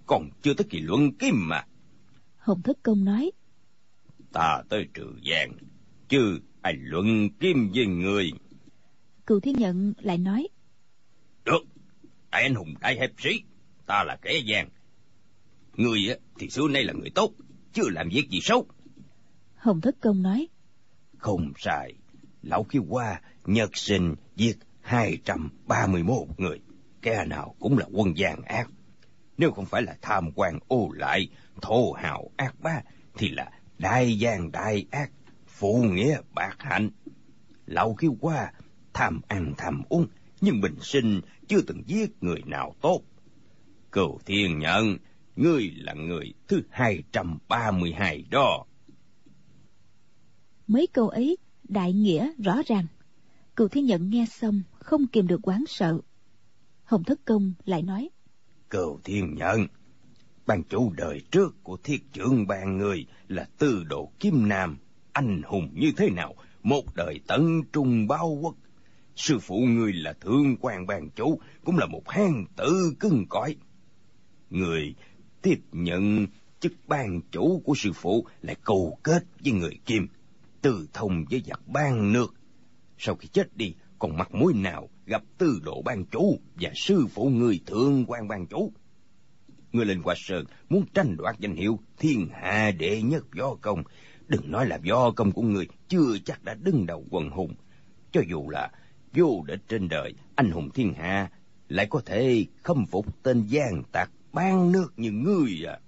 [0.06, 1.66] còn chưa tới kỳ luận kim mà.
[2.38, 3.32] Hồng thất công nói.
[4.32, 5.51] Ta tới trừ giang
[6.10, 8.32] chứ ai luận kim với người.
[9.26, 10.47] Cựu thiên nhận lại nói.
[11.45, 11.64] Được
[12.32, 13.43] đại anh hùng đại hiệp sĩ
[13.86, 14.70] ta là kẻ gian
[15.76, 15.99] người
[16.39, 17.34] thì xưa nay là người tốt
[17.74, 18.66] chưa làm việc gì xấu.
[19.56, 20.47] Hồng thất công nói.
[21.18, 21.93] Không sai
[22.41, 26.62] lão khiêu qua nhật sinh giết hai trăm ba mươi 231 người.
[27.02, 28.70] Kẻ nào cũng là quân gian ác.
[29.38, 31.30] Nếu không phải là tham quan ô lại,
[31.62, 32.82] thô hào ác ba,
[33.18, 35.12] thì là đại gian đại ác
[35.48, 36.90] phụ nghĩa bạc hạnh.
[37.66, 38.52] Lão kêu qua
[38.94, 40.08] tham ăn tham uống,
[40.42, 43.02] nhưng bình sinh chưa từng giết người nào tốt.
[43.92, 44.98] Cửu thiên nhận
[45.36, 48.66] ngươi là người thứ hai trăm ba mươi hai đó.
[50.68, 52.86] Mấy câu ấy, đại nghĩa rõ ràng
[53.56, 55.99] cựu thiên nhận nghe xong, không kìm được quán sợ.
[56.84, 58.10] Hồng thất công lại nói,
[58.70, 59.68] cựu thiên nhận
[60.45, 64.78] ban chủ đời trước của thiết trưởng bàn người là tư độ kim nam,
[65.14, 66.36] anh hùng như thế nào?
[66.64, 68.56] Một đời tận trung bao quốc.
[69.16, 73.56] Sư phụ người là thương quan bàn chủ, cũng là một hang tử cưng cõi
[74.54, 74.95] người
[75.41, 76.28] tiếp nhận
[76.60, 80.08] chức ban chủ của sư phụ lại cầu kết với người kim
[80.62, 82.34] từ thông với giặc ban nước
[83.06, 87.08] sau khi chết đi, còn mặt mũi nào gặp tư độ ban chủ và sư
[87.10, 88.74] phụ người thượng quan ban chủ?
[89.72, 93.84] Người lên hoa sơn muốn tranh đoạt danh hiệu thiên hạ đệ nhất võ công.
[94.28, 97.54] Đừng nói là võ công của người chưa chắc đã đứng đầu quần hùng.
[98.12, 98.72] Cho dù là
[99.14, 101.32] vô địch trên đời, anh hùng thiên hạ
[101.68, 105.80] lại có thể khâm phục tên gian tặc ban nước như ngươi à.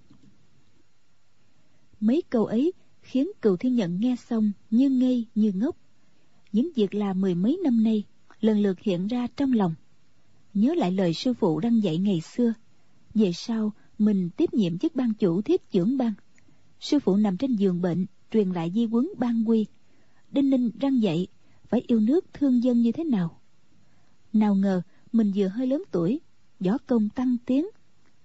[1.99, 5.75] Mấy câu ấy khiến Cầu thiên nhận nghe xong như ngây, như ngốc
[6.55, 8.03] những việc làm mười mấy năm nay
[8.41, 9.75] lần lượt hiện ra trong lòng.
[10.53, 12.53] Nhớ lại lời sư phụ đang dạy ngày xưa,
[13.13, 16.13] về sau mình tiếp nhiệm chức ban chủ thiết trưởng ban.
[16.79, 19.65] Sư phụ nằm trên giường bệnh, truyền lại di quấn ban quy.
[20.31, 21.27] Đinh ninh răng dạy
[21.69, 23.39] phải yêu nước thương dân như thế nào?
[24.33, 24.81] Nào ngờ
[25.11, 26.19] mình vừa hơi lớn tuổi,
[26.59, 27.65] võ công tăng tiến.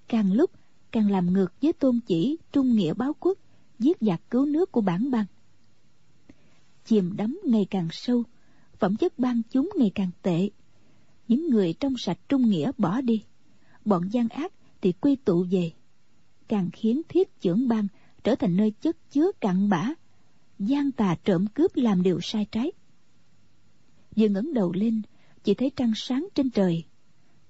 [0.09, 0.51] Càng lúc
[0.93, 3.39] càng làm ngược với tôn chỉ, trung nghĩa báo quốc,
[3.79, 5.27] giết giặc cứu nước của bản bang
[6.91, 8.25] chìm đắm ngày càng sâu,
[8.79, 10.51] phẩm chất ban chúng ngày càng tệ.
[11.29, 13.23] Những người trong sạch trung nghĩa bỏ đi,
[13.85, 15.73] bọn gian ác thì quy tụ về.
[16.49, 17.87] Càng khiến thiết trưởng ban
[18.25, 19.95] trở thành nơi chất chứa cặn bã,
[20.59, 22.73] gian tà trộm cướp làm điều sai trái.
[24.17, 25.03] Vừa ngẩng đầu lên,
[25.45, 26.85] chỉ thấy trăng sáng trên trời.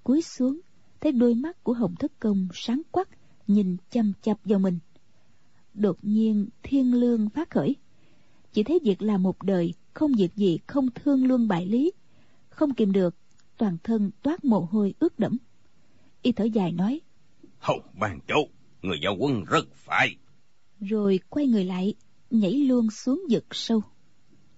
[0.05, 0.61] Cúi xuống,
[1.01, 3.09] thấy đôi mắt của hồng thất công sáng quắc,
[3.47, 4.79] nhìn chăm chập vào mình.
[5.75, 7.77] Đột nhiên thiên lương phát khởi
[8.53, 11.93] chỉ thấy việc làm một đời không việc gì không thương luôn bại lý.
[12.49, 13.15] Không kìm được
[13.57, 15.37] toàn thân toát mồ hôi ướt đẫm.
[16.23, 17.01] Y thở dài nói
[17.61, 18.49] hồng ban chủ
[18.83, 20.17] người giao quân rất phải.
[20.81, 21.95] Rồi quay người lại
[22.31, 23.83] nhảy luôn xuống vực sâu.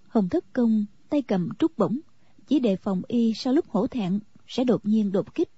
[0.09, 2.01] Hồng thất công tay cầm trúc bổng
[2.47, 5.49] chỉ đề phòng y sau lúc hổ thẹn sẽ đột nhiên đột kích.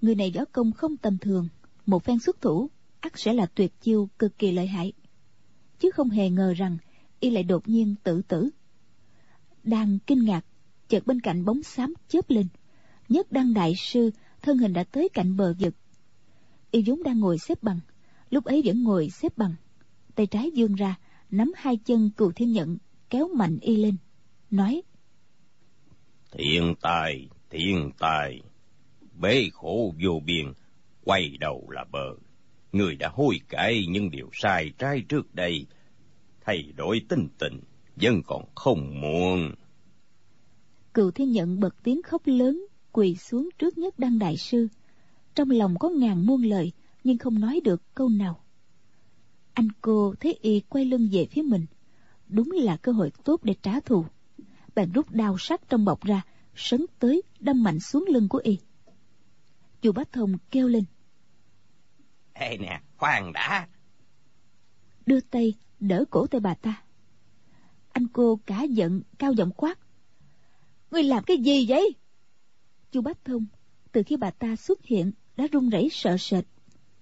[0.00, 1.48] Người này võ công không tầm thường
[1.86, 2.70] một phen xuất thủ
[3.00, 4.92] ắt sẽ là tuyệt chiêu cực kỳ lợi hại.
[5.78, 6.78] Chứ không hề ngờ rằng
[7.24, 8.50] y lại đột nhiên tự tử.
[9.62, 10.44] Đang kinh ngạc,
[10.88, 12.46] chợt bên cạnh bóng xám chớp lên.
[13.08, 14.10] Nhất đăng đại sư,
[14.42, 15.74] thân hình đã tới cạnh bờ vực.
[16.70, 17.80] Y vốn đang ngồi xếp bằng,
[18.30, 19.54] lúc ấy vẫn ngồi xếp bằng.
[20.14, 20.98] Tay trái vươn ra,
[21.30, 22.78] nắm hai chân cừu thiên nhận
[23.10, 23.96] kéo mạnh y lên,
[24.50, 24.82] nói,
[26.32, 28.40] thiên tài thiên tài,
[29.20, 30.52] bế khổ vô biên,
[31.04, 32.16] quay đầu là bờ.
[32.72, 35.66] Người đã hối cải những điều sai trái trước đây
[36.44, 37.60] thay đổi tinh tình
[37.96, 39.54] vẫn còn không muộn.
[40.94, 44.68] Cừu thiên nhận bật tiếng khóc lớn quỳ xuống trước nhất đăng đại sư.
[45.34, 46.72] Trong lòng có ngàn muôn lời
[47.04, 48.40] nhưng không nói được câu nào.
[49.54, 51.66] Anh cô thấy y quay lưng về phía mình.
[52.28, 54.04] Đúng là cơ hội tốt để trả thù.
[54.74, 56.22] Bèn rút đao sắt trong bọc ra
[56.56, 58.58] sấn tới đâm mạnh xuống lưng của y.
[59.82, 60.84] Chu bá thông kêu lên.
[62.32, 63.68] Ê nè khoan đã.
[65.06, 65.54] Đưa tay
[65.88, 66.82] đỡ cổ tay bà ta.
[67.92, 69.78] Anh cô cả giận, cao giọng quát.
[70.90, 71.94] Ngươi làm cái gì vậy?
[72.92, 73.46] Chu bá thông,
[73.92, 76.44] từ khi bà ta xuất hiện, đã run rẩy sợ sệt.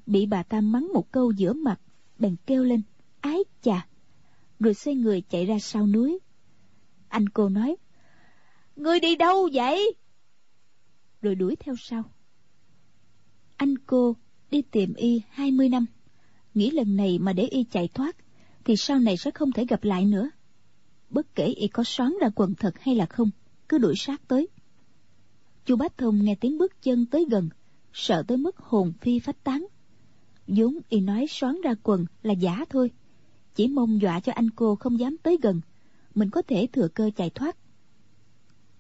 [0.07, 1.81] Bị bà ta mắng một câu giữa mặt,
[2.19, 2.83] bèn kêu lên,
[3.21, 3.87] ái chà!
[4.61, 6.19] Rồi xoay người chạy ra sau núi.
[7.09, 7.77] Anh cô nói,
[8.77, 9.95] ngươi đi đâu vậy?
[11.23, 12.03] Rồi đuổi theo sau.
[13.57, 14.17] Anh cô
[14.51, 15.87] đi tìm y hai mươi năm.
[16.55, 18.17] Nghĩ lần này mà để y chạy thoát
[18.65, 20.31] thì sau này sẽ không thể gặp lại nữa.
[21.11, 23.31] Bất kể y có xoắn ra quần thật hay là không,
[23.69, 24.49] cứ đuổi sát tới.
[25.65, 27.49] Chu bá thông nghe tiếng bước chân tới gần,
[27.93, 29.67] sợ tới mức hồn phi phách tán.
[30.47, 32.91] Vốn y nói xoắn ra quần là giả thôi,
[33.55, 35.61] chỉ mong dọa cho anh cô không dám tới gần,
[36.15, 37.57] mình có thể thừa cơ chạy thoát.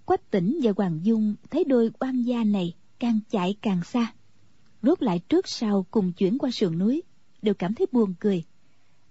[0.04, 4.12] Quách tỉnh và hoàng dung thấy đôi oan gia này càng chạy càng xa,
[4.82, 7.02] rốt lại trước sau cùng chuyển qua sườn núi,
[7.42, 8.44] đều cảm thấy buồn cười.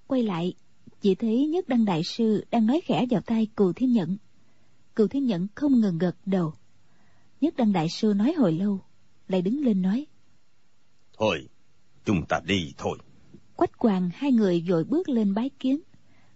[0.08, 0.54] Quay lại
[1.02, 4.18] chỉ thấy nhất đăng đại sư đang nói khẽ vào tai cù thiên nhẫn.
[4.96, 6.54] Cù thiên nhẫn không ngừng gật đầu.
[7.42, 8.80] Nhất đăng đại sư nói hồi lâu
[9.28, 10.06] lại đứng lên nói.
[11.18, 11.48] Thôi
[12.06, 12.98] chúng ta đi thôi.
[13.56, 15.80] Quách quàng hai người vội bước lên bái kiến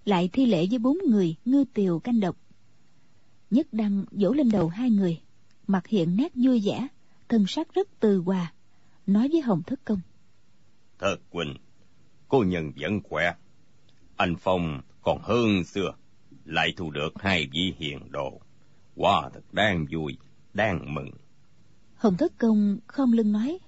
[0.06, 2.38] lại thi lễ với bốn người ngư tiều canh độc.
[3.52, 5.22] Nhất đăng vỗ lên đầu hai người
[5.68, 6.88] mặt hiện nét vui vẻ
[7.30, 8.54] thân sắc rất từ hòa
[9.08, 10.00] nói với hồng thất công.
[11.00, 11.56] Thất quỳnh
[12.28, 13.34] cô nhân vẫn khỏe
[14.16, 15.94] anh phong còn hơn xưa
[16.46, 18.42] lại thu được hai vị hiền đồ.
[18.96, 20.18] Quá thật đang vui
[20.54, 21.12] đang mừng.
[21.96, 23.60] Hồng thất công không lưng nói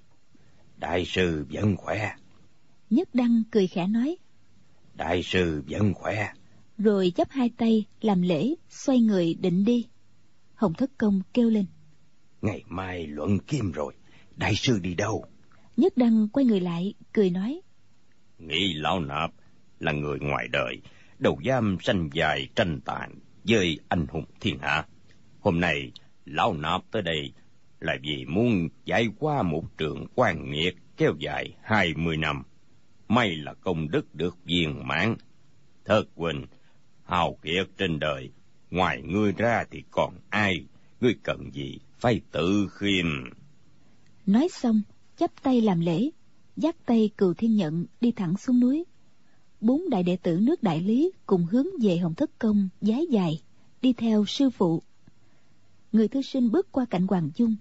[0.77, 2.11] đại sư vẫn khỏe.
[2.89, 4.17] Nhất đăng cười khẽ nói
[4.93, 6.29] đại sư vẫn khỏe.
[6.77, 9.87] Rồi chắp hai tay làm lễ xoay người định đi.
[10.55, 11.65] Hồng thất công kêu lên
[12.41, 13.93] ngày mai luận kim rồi
[14.35, 15.25] đại sư đi đâu?
[15.77, 17.61] Nhất đăng quay người lại cười nói
[18.39, 19.31] nghĩ lão nạp
[19.79, 20.81] là người ngoài đời.
[21.19, 23.13] Đầu giam sanh dài tranh tàn
[23.43, 24.85] với anh hùng thiên hạ.
[25.39, 25.91] Hôm nay,
[26.25, 27.31] lão nạp tới đây
[27.79, 32.43] là vì muốn giải qua một trường quan nghiệt kéo dài hai mươi năm.
[33.07, 35.15] May là công đức được viên mãn.
[35.85, 36.45] Thật quỳnh,
[37.03, 38.31] hào kiệt trên đời.
[38.71, 40.65] Ngoài ngươi ra thì còn ai?
[41.01, 43.05] Ngươi cần gì phải tự khiêm?
[44.25, 44.81] Nói xong,
[45.17, 46.09] chắp tay làm lễ,
[46.55, 48.83] dắt tay cừu thiên nhận đi thẳng xuống núi
[49.61, 53.41] bốn đại đệ tử nước đại lý cùng hướng về hồng thất công giái dài
[53.81, 54.81] đi theo sư phụ.
[55.91, 57.55] Người thư sinh bước qua cạnh hoàng dung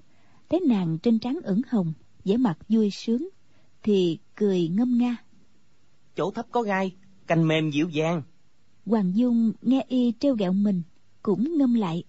[0.48, 1.92] thấy nàng trên trán ửng hồng
[2.24, 3.28] vẻ mặt vui sướng
[3.82, 5.16] thì cười ngâm nga.
[6.16, 6.92] Chỗ thấp có gai
[7.26, 8.22] canh mềm dịu dàng.
[8.86, 10.82] Hoàng dung nghe y trêu ghẹo mình
[11.22, 12.04] cũng ngâm lại.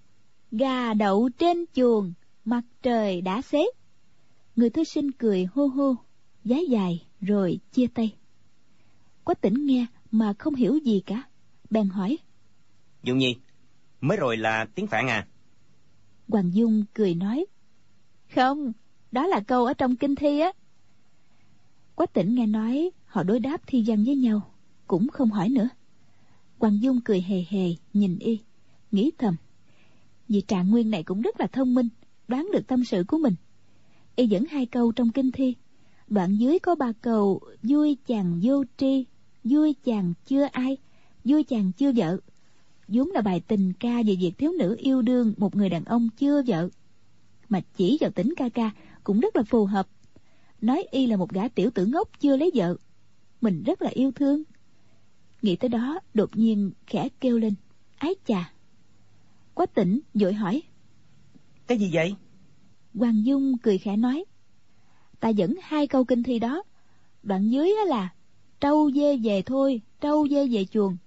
[0.52, 2.14] Gà đậu trên chuồng
[2.46, 3.66] mặt trời đã xế.
[4.56, 5.96] Người thư sinh cười hô hô
[6.44, 8.16] giá dài rồi chia tay
[9.28, 11.24] quách tỉnh nghe mà không hiểu gì cả.
[11.70, 12.18] Bèn hỏi.
[13.04, 13.36] Dung nhi
[14.02, 15.28] mới rồi là tiếng phạn à?
[16.28, 17.46] Hoàng dung cười nói.
[18.36, 18.74] Không
[19.12, 20.52] đó là câu ở trong kinh thi á.
[21.96, 24.54] Quách tỉnh nghe nói họ đối đáp thi văn với nhau
[24.88, 25.70] cũng không hỏi nữa.
[26.60, 28.40] Hoàng dung cười hề hề nhìn y
[28.92, 29.36] nghĩ thầm.
[30.28, 31.90] Vị trạng nguyên này cũng rất là thông minh
[32.28, 33.36] đoán được tâm sự của mình.
[34.16, 35.56] Y dẫn hai câu trong kinh thi.
[36.08, 39.06] Đoạn dưới có ba câu vui chàng vô tri
[39.50, 40.78] vui chàng chưa ai
[41.24, 42.18] vui chàng chưa vợ.
[42.88, 46.10] Vốn là bài tình ca về việc thiếu nữ yêu đương một người đàn ông
[46.18, 46.70] chưa vợ.
[47.50, 48.72] Mà chỉ vào tính ca ca
[49.04, 49.88] cũng rất là phù hợp.
[50.62, 52.76] Nói y là một gã tiểu tử ngốc chưa lấy vợ.
[53.42, 54.44] Mình rất là yêu thương.
[55.42, 57.54] Nghĩ tới đó đột nhiên khẽ kêu lên.
[57.98, 58.54] Ái chà.
[59.54, 60.62] Quách tỉnh vội hỏi.
[61.68, 62.16] Cái gì vậy?
[62.94, 64.26] Hoàng dung cười khẽ nói.
[65.20, 66.64] Ta dẫn hai câu kinh thi đó.
[67.24, 68.14] Đoạn dưới là
[68.60, 70.98] trâu dê về thôi, trâu dê về chuồng.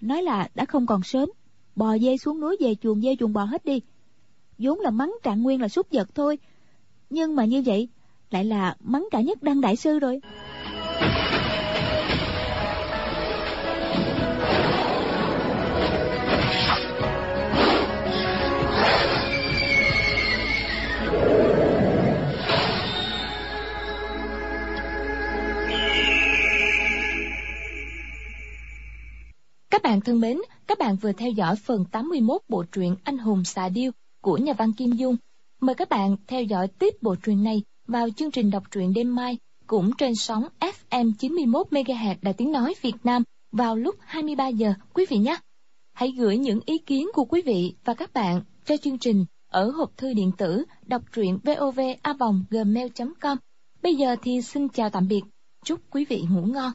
[0.00, 1.30] Nói là đã không còn sớm,
[1.76, 3.80] bò dê xuống núi về chuồng, dê chuồng bò hết đi.
[4.58, 6.38] Vốn là mắng trạng nguyên là súc vật thôi,
[7.10, 7.88] nhưng mà như vậy
[8.30, 10.20] lại là mắng cả nhất đăng đại sư rồi.
[29.70, 33.44] Các bạn thân mến, các bạn vừa theo dõi phần 81 bộ truyện Anh hùng
[33.44, 33.90] xạ điêu
[34.22, 35.16] của nhà văn Kim Dung.
[35.60, 39.14] Mời các bạn theo dõi tiếp bộ truyện này vào chương trình đọc truyện đêm
[39.14, 44.48] mai cũng trên sóng FM 91 MHz Đài Tiếng nói Việt Nam vào lúc 23
[44.48, 45.36] giờ quý vị nhé.
[45.92, 49.70] Hãy gửi những ý kiến của quý vị và các bạn cho chương trình ở
[49.70, 53.38] hộp thư điện tử đọc truyện vovavonggmail.com.
[53.82, 55.22] Bây giờ thì xin chào tạm biệt.
[55.64, 56.72] Chúc quý vị ngủ ngon.